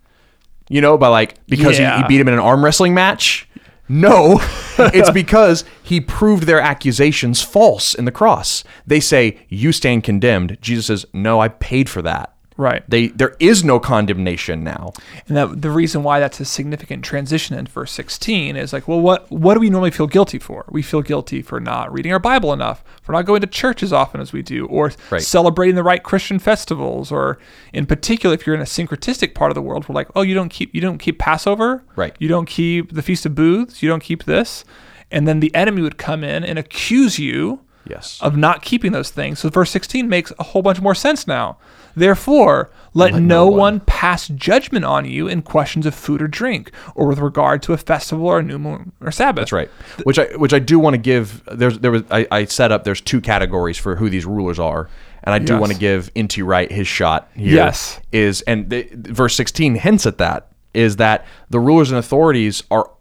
[0.69, 3.47] You know, by like, because he, he beat him in an arm wrestling match?
[3.87, 4.39] No,
[4.79, 8.63] it's because he proved their accusations false in the cross.
[8.87, 10.57] They say, You stand condemned.
[10.59, 12.34] Jesus says, No, I paid for that.
[12.57, 12.83] Right.
[12.89, 14.93] They, there is no condemnation now.
[15.27, 19.01] And that the reason why that's a significant transition in verse 16 is like, well,
[19.01, 20.63] what what do we normally feel guilty for?
[20.69, 23.91] We feel guilty for not reading our Bible enough, for not going to church as
[23.91, 25.21] often as we do, or Right.
[25.21, 27.37] celebrating the right Christian festivals, or
[27.73, 30.33] in particular, if you're in a syncretistic part of the world, we're like, oh, you
[30.33, 32.15] don't keep you don't keep Passover, Right.
[32.19, 34.63] You don't keep the Feast of Booths, you don't keep this,
[35.11, 38.17] and then the enemy would come in and accuse you Yes.
[38.21, 39.39] of not keeping those things.
[39.39, 41.57] So verse 16 makes a whole bunch more sense now.
[41.95, 43.79] Therefore, let, no, one.
[43.81, 47.77] pass judgment on you in questions of food or drink, or with regard to a
[47.77, 49.43] festival or a new moon or Sabbath.
[49.43, 49.69] That's right.
[50.03, 51.43] Which I which I do want to give.
[51.51, 52.83] There's there was I, I set up.
[52.83, 54.89] There's two categories for who these rulers are,
[55.23, 55.59] and I do Yes.
[55.61, 57.55] want to give NT Wright his shot here.
[57.55, 57.99] Yes.
[58.11, 62.91] is and the, verse 16 hints at that is that the rulers and authorities are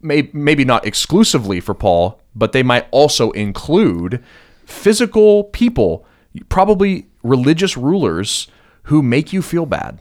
[0.00, 4.22] may, maybe not exclusively for Paul, but they might also include
[4.64, 6.04] physical people,
[6.48, 8.48] probably religious rulers
[8.84, 10.00] who make you feel bad.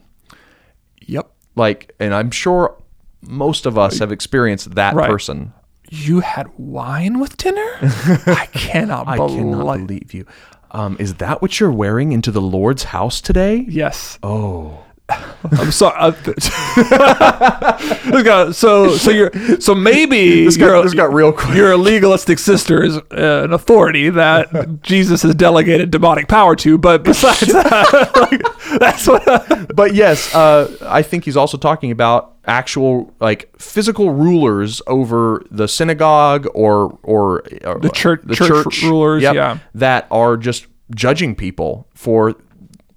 [1.01, 1.29] Yep.
[1.55, 2.75] Like, and I'm sure
[3.21, 5.09] most of us have experienced that Right.
[5.09, 5.53] person.
[5.91, 7.67] You had wine with dinner?
[7.81, 9.39] I cannot I believe.
[9.39, 10.25] cannot believe you.
[10.71, 13.65] Um, is that what you're wearing into the Lord's house today?
[13.67, 14.19] Yes.
[14.21, 14.85] Oh,
[15.51, 15.95] I'm sorry.
[15.99, 16.11] uh,
[18.11, 21.55] This guy- so so you're so maybe this got, this got real quick.
[21.55, 27.03] your legalistic sister is uh, an authority that Jesus has delegated demonic power to, but
[27.03, 29.75] besides that, like, that's what.
[29.75, 35.67] But yes, uh, I think he's also talking about actual like physical rulers over the
[35.67, 39.59] synagogue or or, or The church- church rulers, yep, yeah.
[39.75, 42.35] that are just judging people for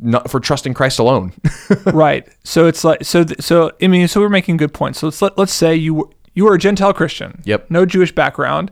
[0.02, 1.32] not for trusting Christ alone.
[1.86, 2.26] right.
[2.44, 4.98] So it's like so th- so I mean so we're making good points.
[5.00, 7.42] So let's let, let's say you were- you are a Gentile Christian.
[7.44, 7.70] Yep.
[7.70, 8.70] No Jewish background,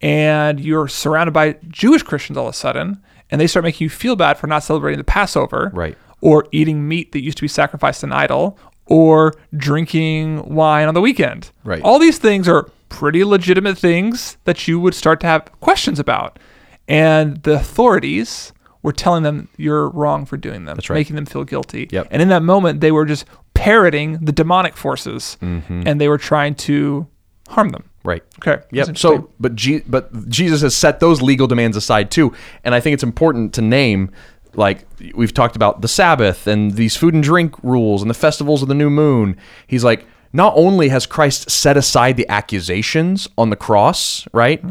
[0.00, 3.90] and you're surrounded by Jewish Christians all of a sudden, and they start making you
[3.90, 5.70] feel bad for not celebrating the Passover.
[5.74, 5.98] Right.
[6.20, 10.94] Or eating meat that used to be sacrificed to an idol, or drinking wine on
[10.94, 11.50] the weekend.
[11.64, 11.82] Right.
[11.82, 16.38] All these things are pretty legitimate things that you would start to have questions about.
[16.86, 18.52] And the authorities
[18.82, 20.90] were telling them you're wrong for doing them, right.
[20.90, 21.88] making them feel guilty.
[21.90, 22.08] Yep.
[22.10, 23.24] And in that moment, they were just
[23.54, 25.82] parroting the demonic forces Mm-hmm.
[25.86, 27.06] and they were trying to
[27.48, 27.84] harm them.
[28.04, 28.22] right.
[28.38, 28.62] Okay.
[28.70, 28.96] Yep.
[28.96, 32.32] So, but G- but Jesus has set those legal demands aside too,
[32.64, 34.10] and I think it's important to name,
[34.54, 38.62] like we've talked about the Sabbath and these food and drink rules and the festivals
[38.62, 39.36] of the new moon.
[39.66, 44.62] He's like, not only has Christ set aside the accusations on the cross, right,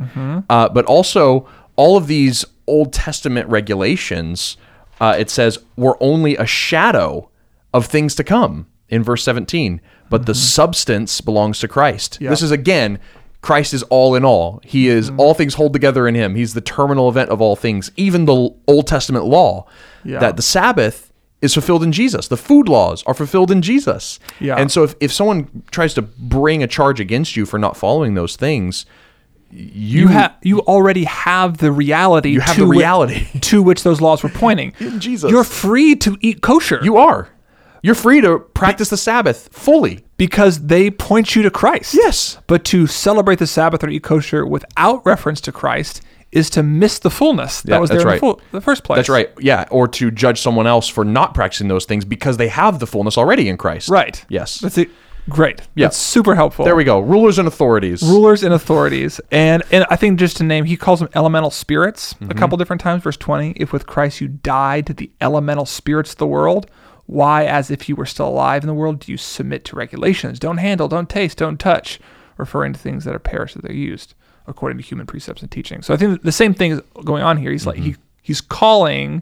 [0.49, 4.57] uh, but also all of these Old Testament regulations.
[5.01, 7.29] Uh, it says were only a shadow
[7.73, 12.51] of things to come in verse 17 but the substance belongs to christ this is
[12.51, 12.99] again
[13.41, 16.59] christ is all in all he is all things hold together in him he's the
[16.59, 19.65] terminal event of all things even the old testament law
[20.03, 20.19] Yeah.
[20.19, 22.27] that the sabbath is fulfilled in Jesus.
[22.27, 24.19] The food laws are fulfilled in Jesus.
[24.41, 24.55] Yeah.
[24.57, 28.13] And so if, if someone tries to bring a charge against you for not following
[28.15, 28.85] those things,
[29.51, 32.29] you, You have you already have the reality.
[32.31, 33.25] You have to the reality.
[33.41, 34.73] to which those laws were pointing.
[34.79, 35.31] In Jesus.
[35.31, 36.79] you're free to eat kosher.
[36.83, 37.29] you are.
[37.81, 40.03] You're free to practice the Sabbath fully.
[40.17, 41.93] because they point you to Christ.
[41.93, 42.37] Yes.
[42.47, 46.01] But to celebrate the Sabbath or eat kosher without reference to Christ
[46.33, 48.97] is to miss the fullness that Yeah, was there in the, full, the first place.
[48.97, 49.29] That's right.
[49.39, 49.65] Yeah.
[49.71, 53.17] Or to judge someone else for not practicing those things because they have the fullness
[53.17, 53.87] already in Christ.
[53.89, 54.23] Right.
[54.27, 54.59] Yes.
[54.59, 54.89] That's it.
[55.29, 55.61] Great.
[55.75, 55.87] Yeah.
[55.87, 56.65] That's super helpful.
[56.65, 56.99] There we go.
[56.99, 58.01] Rulers and authorities.
[58.03, 62.13] Rulers and authorities, and and I think just to name, he calls them elemental spirits
[62.15, 62.31] Mm-hmm.
[62.31, 63.03] a couple different times.
[63.03, 66.69] Verse twenty: If with Christ you died to the elemental spirits of the world,
[67.05, 70.39] why, as if you were still alive in the world, do you submit to regulations?
[70.39, 71.99] Don't handle, don't taste, don't touch,
[72.37, 74.13] referring to things that are perished that they're used
[74.47, 75.81] according to human precepts and teaching.
[75.83, 77.51] So I think the same thing is going on here.
[77.51, 79.21] He's like he he's calling,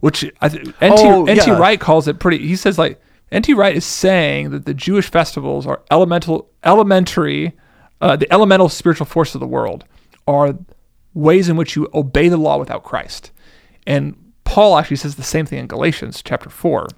[0.00, 1.58] which I th- NT Oh, NT yeah.
[1.58, 2.46] Wright calls it pretty.
[2.46, 3.00] He says like
[3.34, 7.52] NT Wright is saying that the Jewish festivals are elemental, elementary,
[8.00, 9.84] uh, the elemental spiritual force of the world
[10.26, 10.56] are
[11.14, 13.30] ways in which you obey the law without Christ.
[13.86, 16.88] And Paul actually says the same thing in Galatians chapter four.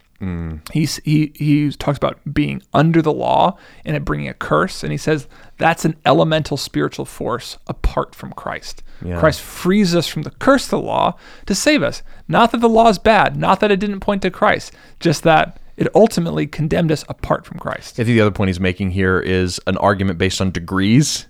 [0.72, 4.91] He's, he he talks about being under the law and it bringing a curse, and
[4.91, 5.28] he says
[5.59, 8.82] that's an elemental spiritual force apart from Christ.
[9.05, 9.20] Yeah.
[9.20, 12.03] Christ frees us from the curse of the law to save us.
[12.28, 15.61] Not that the law is bad, not that it didn't point to Christ, just that
[15.77, 17.95] it ultimately condemned us apart from Christ.
[17.95, 21.27] I think the other point he's making here is an argument based on degrees.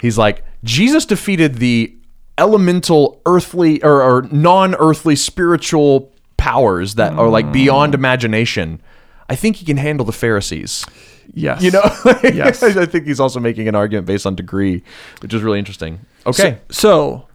[0.00, 1.94] He's like, Jesus defeated the
[2.36, 7.96] elemental earthly or, or non earthly spiritual powers that are like beyond mm.
[7.96, 8.80] imagination.
[9.28, 10.86] I think he can handle the Pharisees.
[11.34, 11.62] Yes.
[11.62, 11.82] You know?
[12.22, 12.62] Yes.
[12.62, 14.82] I think he's also making an argument based on degree,
[15.20, 16.00] which is really interesting.
[16.26, 16.58] Okay.
[16.70, 17.26] So,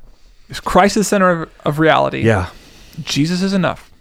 [0.52, 2.24] so Christ is the center of, of reality.
[2.24, 2.50] yeah.
[3.04, 3.92] Jesus is enough.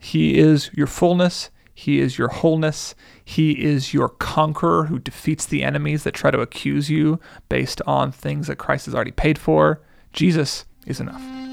[0.00, 1.50] He is your fullness.
[1.74, 2.94] He is your wholeness.
[3.24, 8.12] He is your conqueror who defeats the enemies that try to accuse you based on
[8.12, 9.82] things that Christ has already paid for.
[10.12, 11.43] Jesus is enough.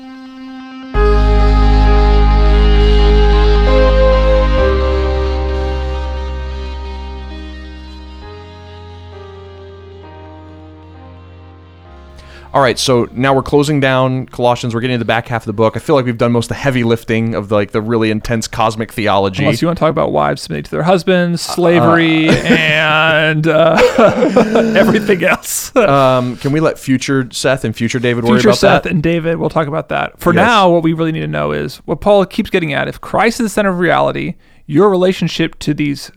[12.54, 14.74] All right, so now we're closing down Colossians.
[14.76, 15.78] We're getting to the back half of the book.
[15.78, 18.12] I feel like we've done most of the heavy lifting of the, like the really
[18.12, 19.44] intense cosmic theology.
[19.44, 23.78] Unless you want to talk about wives submitting to their husbands, slavery, and uh,
[24.76, 25.74] everything else.
[25.78, 28.84] um, can we let future Seth and future David worry about Seth that?
[28.84, 30.20] Seth and David, we'll talk about that.
[30.20, 30.46] For Yes.
[30.46, 32.90] now, what we really need to know is what Paul keeps getting at.
[32.90, 34.36] If Christ is the center of reality,
[34.66, 36.12] your relationship to these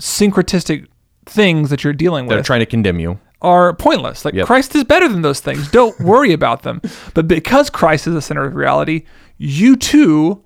[0.00, 0.88] syncretistic
[1.26, 2.36] things that you're dealing with.
[2.36, 3.20] They're trying to condemn you.
[3.42, 4.24] Are pointless.
[4.24, 4.46] Like Yep.
[4.46, 5.70] Christ is better than those things.
[5.70, 6.80] Don't worry about them.
[7.14, 9.04] But because Christ is the center of reality,
[9.36, 10.42] you too,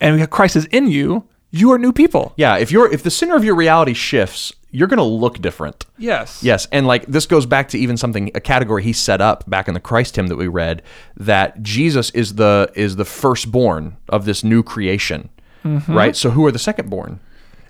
[0.00, 2.32] and Christ is in you, you are new people.
[2.36, 5.84] Yeah, if you're if the center of your reality shifts, you're gonna look different.
[5.98, 6.42] Yes.
[6.42, 9.68] Yes, and like this goes back to even something a category he set up back
[9.68, 10.82] in the Christ hymn that we read
[11.16, 15.28] that Jesus is the is the firstborn of this new creation.
[15.62, 15.92] Mm-hmm.
[15.94, 16.16] Right?
[16.16, 17.18] So who are the secondborn?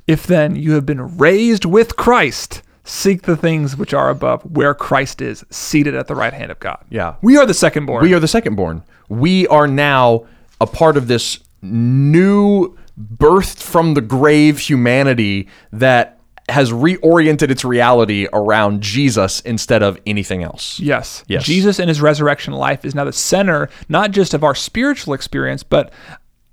[0.06, 4.74] If then you have been raised with Christ, seek the things which are above, where
[4.74, 6.84] Christ is, seated at the right hand of God.
[6.90, 7.16] Yeah.
[7.22, 8.02] We are the second born.
[8.02, 8.82] We are the second born.
[9.08, 10.26] We are now
[10.60, 16.18] a part of this new birthed from the grave humanity that
[16.48, 20.78] has reoriented its reality around Jesus instead of anything else.
[20.80, 21.24] Yes.
[21.28, 21.44] Yes.
[21.44, 25.62] Jesus and his resurrection life is now the center, not just of our spiritual experience,
[25.62, 25.92] but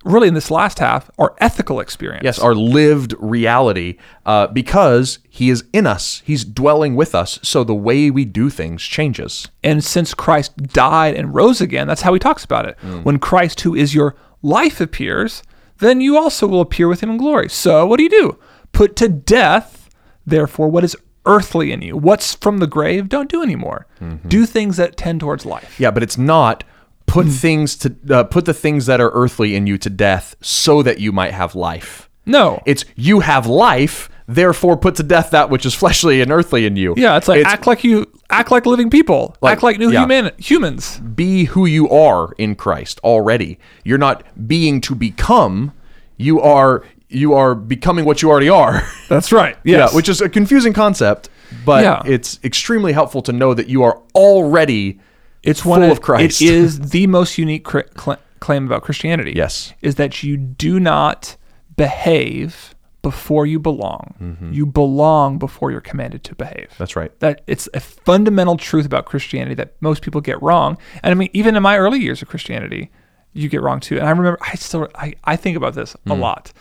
[0.06, 2.24] really in this last half, our ethical experience.
[2.24, 6.22] Yes, our lived reality, uh, because He is in us.
[6.26, 7.40] He's dwelling with us.
[7.44, 9.48] So the way we do things changes.
[9.64, 12.78] And since Christ died and rose again, that's how he talks about it.
[13.04, 15.44] When Christ, who is your life, appears,
[15.80, 17.50] then you also will appear with him in glory.
[17.50, 18.40] So what do you do?
[18.72, 19.90] Put to death,
[20.26, 20.96] therefore, what is
[21.26, 21.98] earthly in you.
[21.98, 23.86] What's from the grave, don't do anymore.
[24.28, 25.80] Do things that tend towards life.
[25.80, 26.64] Yeah, but it's not
[27.10, 30.82] put things to uh, put the things that are earthly in you to death so
[30.84, 32.10] that you might have life.
[32.26, 32.62] No.
[32.66, 36.76] It's you have life, therefore put to death that which is fleshly and earthly in
[36.76, 36.94] you.
[36.98, 39.36] yeah, it's like act like you act like living people.
[39.42, 40.02] Like- act like new yeah.
[40.02, 41.00] human humans.
[41.00, 43.58] be who you are in Christ already.
[43.84, 45.74] You're not being to become.
[46.18, 48.88] You are you are becoming what you already are.
[49.10, 49.58] That's right.
[49.64, 49.90] Yes.
[49.92, 51.30] Yeah, which is a confusing concept,
[51.66, 52.04] but Yeah.
[52.06, 55.00] it's extremely helpful to know that you are already
[55.44, 56.42] It's full one of Christ.
[56.42, 59.34] It is the most unique cl- claim about Christianity.
[59.36, 59.74] Yes.
[59.82, 61.38] is that you do not
[61.76, 64.50] behave before you belong.
[64.52, 66.68] You belong before you're commanded to behave.
[66.72, 66.76] Mm-hmm.
[66.78, 67.18] That's right.
[67.20, 70.78] That it's a fundamental truth about Christianity that most people get wrong.
[71.02, 72.92] And I mean, even in my early years of Christianity,
[73.32, 73.98] you get wrong too.
[73.98, 76.52] And I remember I still I, I think about this a lot.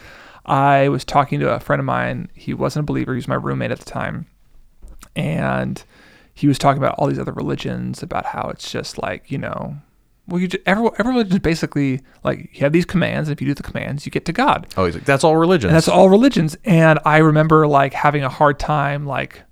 [0.47, 2.29] I was talking to a friend of mine.
[2.35, 3.15] He wasn't a believer.
[3.15, 4.27] He was my roommate at the time,
[5.17, 5.83] and
[6.39, 9.77] he was talking about all these other religions, about how it's just like you know,
[10.29, 13.41] well, you just, every every religion is basically like you have these commands, and if
[13.41, 14.69] you do the commands, you get to God.
[14.77, 15.71] Oh, he's like, that's all religion.
[15.71, 16.57] And that's all religions.
[16.65, 19.43] And I remember like having a hard time like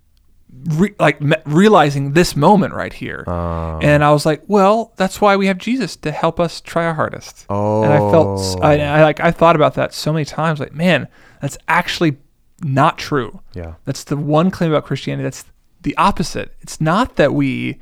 [0.74, 3.24] re- like me- realizing this moment right here.
[3.26, 3.80] Oh.
[3.82, 6.94] And I was like, well, that's why we have Jesus to help us try our
[6.94, 7.46] hardest.
[7.48, 8.84] Oh, And I felt I, oh.
[8.84, 11.08] I like I thought about that so many times like, man,
[11.40, 12.18] that's actually
[12.62, 13.40] not true.
[13.54, 13.74] Yeah.
[13.84, 15.44] That's the one claim about Christianity that's
[15.86, 16.54] the opposite.
[16.60, 17.78] It's not that we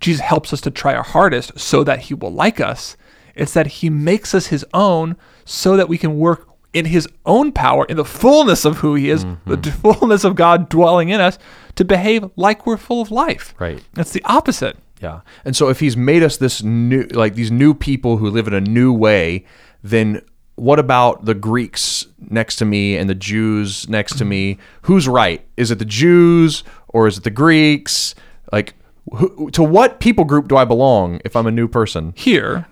[0.00, 2.96] Jesus helps us to try our hardest so that he will like us.
[3.34, 7.50] It's that he makes us his own so that we can work in his own
[7.52, 9.54] power, in the fullness of who he is, Mm-hmm.
[9.54, 11.38] the fullness of God dwelling in us,
[11.76, 13.54] to behave like we're full of life.
[13.58, 13.82] Right.
[13.94, 14.76] That's the opposite.
[15.00, 15.20] Yeah.
[15.44, 18.54] And so if he's made us this new like these new people who live in
[18.54, 19.44] a new way,
[19.82, 20.22] then
[20.58, 24.58] what about the Greeks next to me and the Jews next to me?
[24.82, 25.46] Who's right?
[25.56, 28.14] Is it the Jews or is it the Greeks?
[28.52, 28.74] Like
[29.12, 32.12] who, to what people group do I belong if I'm a new person?
[32.16, 32.66] Here,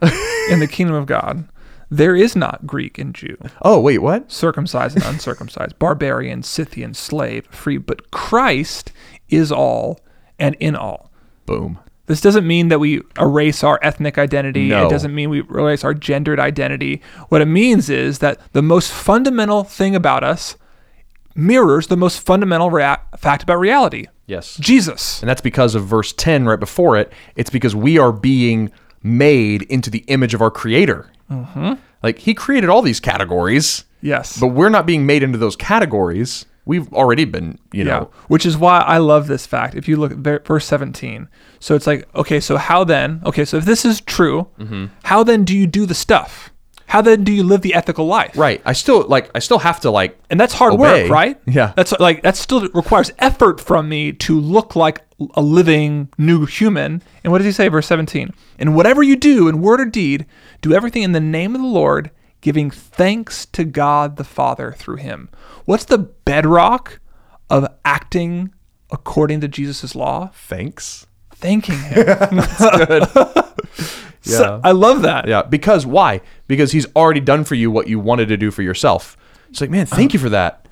[0.50, 1.48] in the kingdom of God,
[1.90, 4.30] there is not Greek and Jew, Oh, wait, what?
[4.30, 8.92] circumcised and uncircumcised, barbarian, Scythian, slave, free, but Christ
[9.28, 10.00] is all
[10.38, 11.10] and in all.
[11.46, 11.78] Boom.
[12.06, 14.68] This doesn't mean that we erase our ethnic identity.
[14.68, 14.86] No.
[14.86, 17.02] It doesn't mean we erase our gendered identity.
[17.28, 20.56] What it means is that the most fundamental thing about us
[21.34, 24.56] mirrors the most fundamental rea- fact about reality Yes.
[24.56, 25.20] Jesus.
[25.22, 27.12] And that's because of verse 10 right before it.
[27.36, 31.08] It's because we are being made into the image of our creator.
[31.30, 31.74] Mm-hmm.
[32.02, 34.36] Like he created all these categories, Yes.
[34.40, 36.44] but we're not being made into those categories.
[36.66, 38.00] We've already been, you yeah.
[38.00, 39.74] know, Which is why I love this fact.
[39.76, 41.28] If you look at verse 17.
[41.60, 43.22] So it's like, okay, so how then?
[43.24, 44.86] Okay, so if this is true, Mm-hmm.
[45.04, 46.50] how then do you do the stuff?
[46.88, 48.36] How then do you live the ethical life?
[48.36, 48.60] right.
[48.64, 51.02] I still like, I still have to like, and that's hard Obey.
[51.04, 51.40] work, right?
[51.46, 51.72] Yeah.
[51.76, 55.02] That's like that still requires effort from me to look like
[55.34, 57.02] a living new human.
[57.24, 58.30] And what does he say, verse 17?
[58.60, 60.26] And whatever you do in word or deed,
[60.62, 62.10] do everything in the name of the Lord,
[62.46, 65.28] giving thanks to God the Father through him.
[65.64, 67.00] What's the bedrock
[67.50, 68.54] of acting
[68.92, 70.30] according to Jesus' law?
[70.32, 71.08] thanks.
[71.34, 72.06] Thanking him.
[74.22, 74.60] So, Yeah.
[74.64, 75.26] I love that.
[75.28, 75.42] Yeah.
[75.42, 76.20] Because why?
[76.48, 79.16] Because he's already done for you what you wanted to do for yourself.
[79.50, 80.66] It's like, man, thank you for that.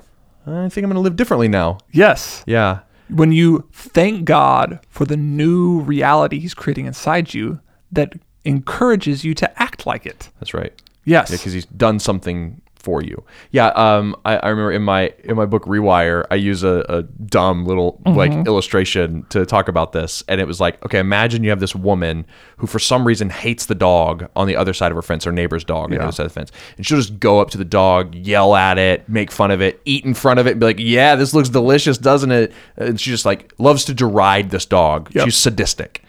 [0.45, 1.77] I think I'm going to live differently now.
[1.91, 2.43] Yes.
[2.47, 2.79] Yeah.
[3.09, 7.59] when you thank God for the new reality He's creating inside you
[7.91, 8.13] that
[8.45, 10.29] encourages you to act like it.
[10.39, 10.73] That's right.
[11.05, 11.31] Yes.
[11.31, 13.23] because he's done something for you.
[13.49, 17.01] Yeah, um, I, I remember in my in my book Rewire, I use a, a
[17.01, 21.49] dumb little like illustration to talk about this, and it was like, okay, imagine you
[21.49, 22.27] have this woman
[22.57, 25.31] who for some reason hates the dog on the other side of her fence, her
[25.31, 27.57] neighbor's dog on the other side of the fence, and she'll just go up to
[27.57, 30.59] the dog, yell at it, make fun of it, eat in front of it, and
[30.59, 32.53] be like, yeah, this looks delicious, doesn't it?
[32.77, 35.09] And she just like loves to deride this dog.
[35.15, 35.25] Yep.
[35.25, 36.03] She's sadistic.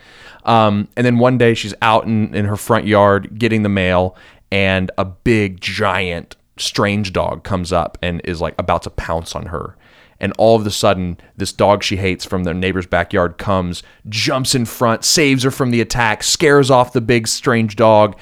[0.44, 4.14] Um, and then one day she's out in, in her front yard getting the mail,
[4.50, 9.46] and a big, giant, strange dog comes up and is like about to pounce on
[9.46, 9.76] her.
[10.18, 14.54] And all of a sudden, this dog she hates from their neighbor's backyard comes, jumps
[14.54, 18.16] in front, saves her from the attack, scares off the big, strange dog.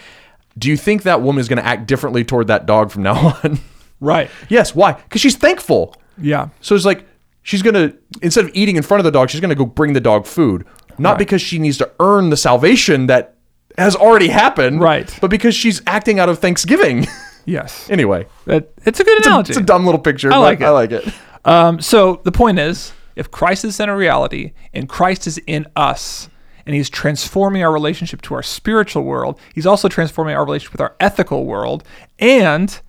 [0.58, 3.38] Do you think that woman is going to act differently toward that dog from now
[3.44, 3.60] on?
[4.00, 4.28] right.
[4.48, 4.74] yes.
[4.74, 4.92] Why?
[4.94, 5.94] Because she's thankful.
[6.18, 6.48] Yeah.
[6.60, 7.06] So it's like
[7.42, 10.00] she's gonna instead of eating in front of the dog, she's gonna go bring the
[10.00, 10.64] dog food.
[10.98, 11.18] Not Right.
[11.18, 13.33] because she needs to earn the salvation that
[13.78, 15.16] has already happened, Right.
[15.20, 17.06] But because she's acting out of Thanksgiving.
[17.46, 17.90] Yes.
[17.90, 19.50] anyway, That, it's a good it's a, analogy.
[19.50, 20.32] it's a dumb little picture.
[20.32, 20.64] I like it.
[20.64, 21.06] I like it.
[21.44, 25.66] Um, so the point is, if Christ is in a reality and Christ is in
[25.76, 26.30] us,
[26.64, 30.80] and He's transforming our relationship to our spiritual world, He's also transforming our relationship with
[30.80, 31.84] our ethical world.
[32.18, 32.80] And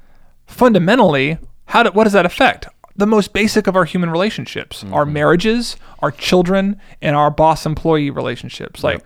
[0.48, 2.68] fundamentally, how do, what does that affect?
[2.96, 8.86] The most basic of our human relationships, our marriages, our children, and our boss-employee relationships,
[8.86, 9.04] like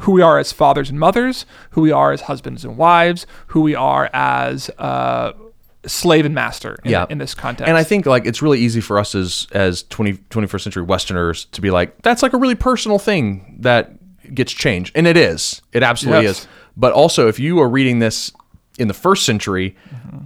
[0.00, 3.60] who we are as fathers and mothers, who we are as husbands and wives, who
[3.60, 5.32] we are as uh,
[5.86, 7.06] slave and master in, Yeah.
[7.10, 7.68] in this context.
[7.68, 11.44] And I think like it's really easy for us as as 20, 21st century Westerners
[11.52, 13.92] to be like, that's like a really personal thing that
[14.34, 14.92] gets changed.
[14.96, 15.62] And it is.
[15.72, 16.40] It absolutely Yes.
[16.40, 16.48] is.
[16.76, 18.32] But also if you are reading this
[18.78, 19.76] in the first century,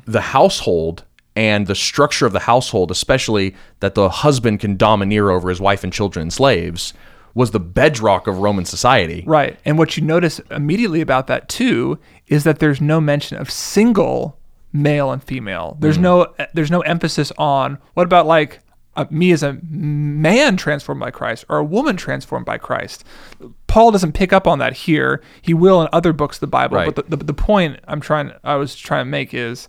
[0.07, 1.05] the household
[1.36, 5.84] and the structure of the household, especially that the husband can domineer over his wife
[5.84, 6.92] and children and slaves,
[7.35, 9.24] was the bedrock of Roman society.
[9.26, 9.59] Right.
[9.64, 14.39] And what you notice immediately about that too is that there's no mention of single
[14.72, 15.76] male and female.
[15.81, 18.61] There's no there's no emphasis on what about like
[18.97, 23.05] uh, me as a man transformed by Christ or a woman transformed by Christ.
[23.66, 25.23] Paul doesn't pick up on that here.
[25.40, 26.77] He will in other books of the Bible.
[26.77, 26.94] Right.
[26.94, 29.69] But the, the, the point I'm trying I was trying to make is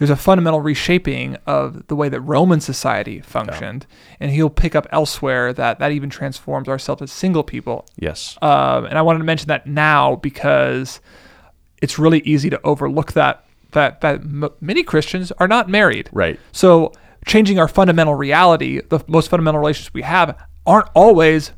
[0.00, 3.86] there's a fundamental reshaping of the way that Roman society functioned,
[4.18, 7.84] and he'll pick up elsewhere that that even transforms ourselves as single people.
[7.98, 8.38] Yes.
[8.40, 11.02] Um, and I wanted to mention that now because
[11.82, 16.08] it's really easy to overlook that that that m- many Christians are not married.
[16.12, 16.40] Right.
[16.50, 16.92] So
[17.26, 21.52] changing our fundamental reality, the most fundamental relationships we have, aren't always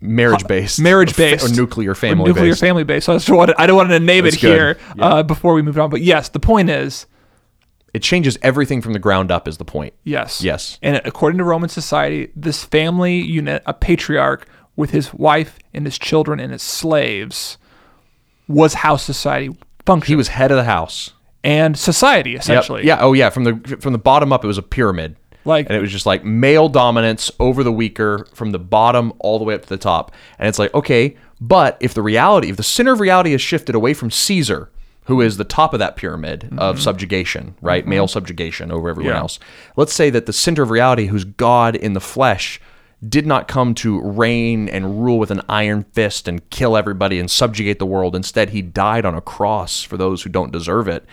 [0.00, 2.60] marriage based, marriage based or, nuclear or family nuclear based.
[2.60, 3.06] family based.
[3.06, 4.52] So I just wanted, I don't want to name That's it good.
[4.52, 5.90] here uh, before we move on.
[5.90, 7.06] But yes, the point is
[7.94, 9.46] It changes everything from the ground up.
[9.46, 9.92] Is the point?
[10.04, 10.78] yes, Yes.
[10.82, 14.46] And according to Roman society, this family unit, a patriarch
[14.76, 17.58] with his wife and his children and his slaves,
[18.48, 19.54] was how society
[19.86, 20.08] functioned.
[20.08, 21.12] He was head of the house.
[21.44, 22.40] and society Yep.
[22.40, 22.86] essentially.
[22.86, 22.98] Yeah.
[23.00, 23.28] Oh, yeah.
[23.28, 25.16] From the from the bottom up, it was a pyramid.
[25.44, 29.38] Like- and it was just like male dominance over the weaker from the bottom all
[29.40, 30.12] the way up to the top.
[30.38, 33.74] And it's like, okay, but if the reality, if the center of reality is shifted
[33.74, 34.70] away from Caesar,
[35.06, 37.86] who is the top of that pyramid of subjugation, right?
[37.86, 39.18] Male subjugation over everyone Yeah.
[39.20, 39.38] else.
[39.76, 42.60] Let's say that the center of reality, who's God in the flesh,
[43.08, 47.28] did not come to reign and rule with an iron fist and kill everybody and
[47.28, 48.14] subjugate the world.
[48.14, 51.04] Instead, he died on a cross for those who don't deserve it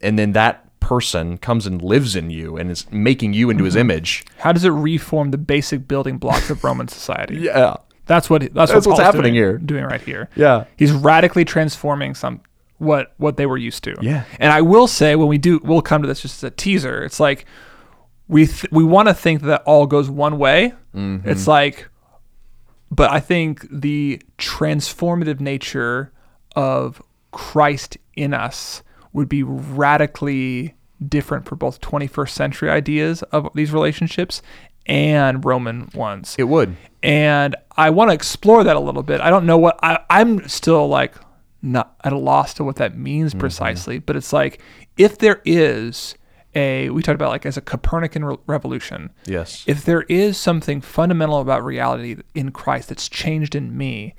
[0.00, 3.66] and then that person comes and lives in you and is making you into Mm-hmm.
[3.66, 4.24] his image.
[4.38, 7.36] How does it reform the basic building blocks of Roman society?
[7.40, 7.76] Yeah.
[8.06, 9.56] That's what that's, That's what what's Paul's happening doing, here.
[9.56, 10.28] Doing right here.
[10.36, 10.64] Yeah.
[10.76, 12.42] He's radically transforming some
[12.84, 13.94] what what they were used to.
[14.00, 14.24] Yeah.
[14.38, 17.02] And I will say when we do we'll come to this just as a teaser.
[17.04, 17.46] It's like
[18.28, 20.72] we th- we want to think that all goes one way.
[20.94, 21.28] Mm-hmm.
[21.28, 21.88] It's like
[22.90, 26.12] but I think the transformative nature
[26.54, 27.02] of
[27.32, 28.82] Christ in us
[29.12, 30.74] would be radically
[31.08, 34.42] different for both 21st century ideas of these relationships
[34.86, 36.36] and Roman ones.
[36.38, 36.76] It would.
[37.02, 39.20] and I want to explore that a little bit.
[39.20, 41.14] I don't know what I, I'm still like
[41.64, 43.40] not at a loss to what that means Mm-hmm.
[43.40, 44.60] precisely, but it's like
[44.96, 46.14] if there is
[46.54, 49.10] a we talked about like as a Copernican re- revolution.
[49.26, 49.64] Yes.
[49.66, 54.14] If there is something fundamental about reality in Christ that's changed in me,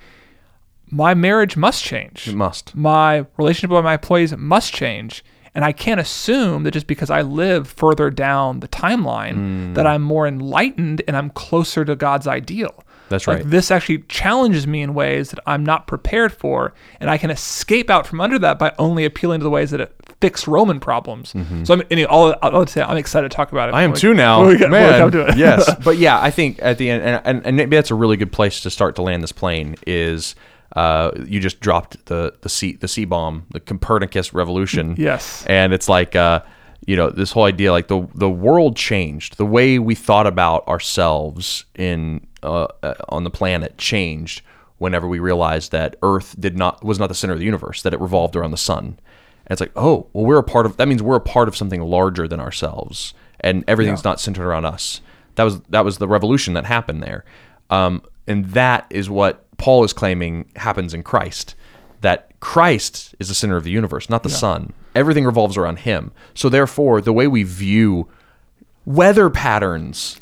[0.90, 2.28] my marriage must change.
[2.28, 2.76] It must.
[2.76, 5.24] My relationship with my employees must change.
[5.56, 9.76] And I can't assume that just because I live further down the timeline Mm.
[9.76, 12.84] that I'm more enlightened and I'm closer to God's ideal.
[13.10, 13.50] That's Like, right.
[13.50, 17.90] this actually challenges me in ways that I'm not prepared for, and I can escape
[17.90, 21.34] out from under that by only appealing to the ways that it fix Roman problems.
[21.66, 23.74] So I'm, anyway, all I would say I'm excited to talk about it.
[23.74, 23.78] Mm-hmm.
[23.78, 24.46] I am too now.
[24.48, 25.12] we Man.
[25.12, 25.38] to it.
[25.38, 25.70] yes.
[25.84, 28.32] But yeah, I think at the end, and, and, and maybe that's a really good
[28.32, 30.36] place to start to land this plane is
[30.76, 34.96] uh, you just dropped the, the C the C bomb, the Copernicus revolution.
[35.06, 35.46] Yes.
[35.48, 36.42] And it's like, uh,
[36.88, 40.68] you know, this whole idea, like the the world changed, the way we thought about
[40.68, 44.42] ourselves in uh, uh, on the planet changed
[44.78, 47.94] whenever we realized that Earth did not was not the center of the universe, that
[47.94, 48.86] it revolved around the sun.
[49.48, 51.56] And it's like, oh, well, we're a part of that means we're a part of
[51.56, 55.02] something larger than ourselves, and everything's not centered around us.
[55.36, 57.26] That was that was the revolution that happened there,
[57.70, 61.56] um, and that is what Paul is claiming happens in Christ.
[62.02, 64.74] That Christ is the center of the universe, not the sun.
[64.94, 66.12] Everything revolves around Him.
[66.34, 68.08] So therefore, the way we view
[68.86, 70.18] weather patterns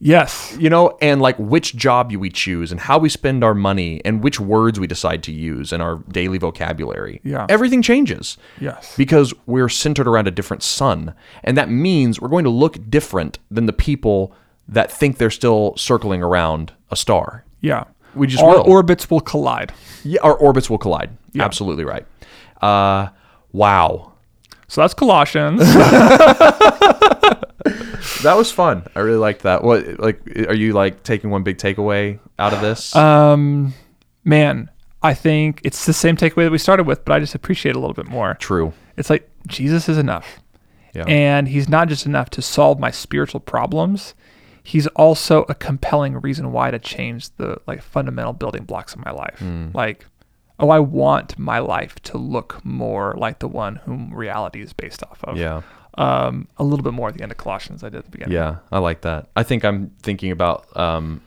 [0.00, 0.56] Yes.
[0.58, 4.22] you know, and like which job we choose and how we spend our money and
[4.22, 7.20] which words we decide to use in our daily vocabulary.
[7.24, 7.46] Yeah.
[7.48, 8.38] Everything changes.
[8.60, 8.96] Yes.
[8.96, 11.14] Because we're centered around a different sun.
[11.42, 14.32] And that means we're going to look different than the people
[14.68, 17.44] that think they're still circling around a star.
[17.60, 17.84] Yeah.
[18.14, 18.70] We just Our will.
[18.70, 19.72] orbits will collide.
[20.04, 21.10] Yeah, our orbits will collide.
[21.38, 22.06] Absolutely right.
[22.62, 23.08] Uh,
[23.52, 24.12] wow.
[24.68, 25.62] So that's Colossians.
[28.22, 28.84] That was fun.
[28.94, 29.62] I really liked that.
[29.62, 32.94] What like are you like taking one big takeaway out of this?
[32.96, 33.74] um,
[34.24, 34.70] man,
[35.02, 37.76] I think it's the same takeaway that we started with, but I just appreciate it
[37.76, 38.34] a little bit more.
[38.34, 38.72] True.
[38.96, 40.40] It's like Jesus is enough.
[40.94, 41.04] Yeah.
[41.06, 44.14] And he's not just enough to solve my spiritual problems.
[44.64, 49.12] He's also a compelling reason why to change the like fundamental building blocks of my
[49.12, 49.38] life.
[49.38, 49.68] Hmm.
[49.72, 50.06] Like,
[50.60, 55.02] oh, I want my life to look more like the one whom reality is based
[55.04, 55.36] off of.
[55.36, 55.62] yeah.
[55.94, 58.34] Um, a little bit more at the end of Colossians I did at the beginning.
[58.34, 59.26] Yeah, I like that.
[59.34, 61.20] I think I'm thinking about um,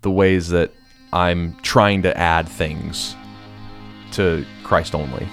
[0.00, 0.72] the ways that
[1.12, 3.14] I'm trying to add things
[4.12, 5.28] to Christ only,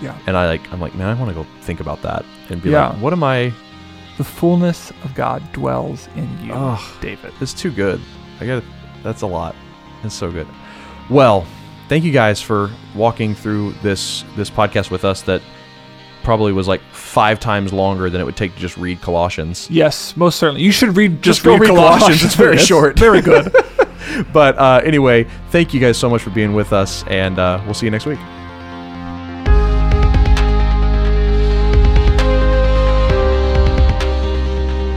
[0.00, 0.16] Yeah.
[0.26, 2.70] and I like I'm like, man, I want to go think about that and be
[2.70, 2.90] Yeah.
[2.90, 3.52] like, what am I?
[4.16, 6.80] The fullness of God dwells in you, Ugh.
[7.00, 7.32] David.
[7.40, 8.00] It's too good.
[8.40, 8.62] I got
[9.02, 9.56] That's a lot.
[10.04, 10.46] It's so good.
[11.10, 11.44] Well,
[11.88, 15.22] thank you guys for walking through this this podcast with us.
[15.22, 15.42] That
[16.22, 19.68] probably was like five times longer than it would take to just read Colossians.
[19.70, 20.62] Yes, most certainly.
[20.62, 22.00] You should read just, Just go read Colossians.
[22.00, 22.24] Colossians.
[22.24, 22.98] It's very short.
[22.98, 23.52] Very good.
[24.32, 27.74] but uh, anyway, thank you guys so much for being with us, and uh, we'll
[27.74, 28.18] see you next week.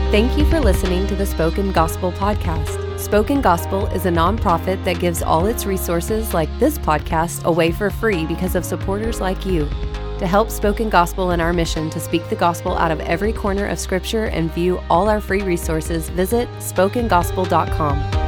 [0.09, 2.86] Thank you for listening to the Spoken Gospel Podcast.
[3.07, 7.89] Spoken Gospel is a nonprofit that gives all its resources, like this podcast, away for
[7.89, 9.61] free because of supporters like you.
[10.19, 13.65] To help Spoken Gospel in our mission to speak the gospel out of every corner
[13.65, 18.26] of Scripture and view all our free resources, visit spokengospel.com.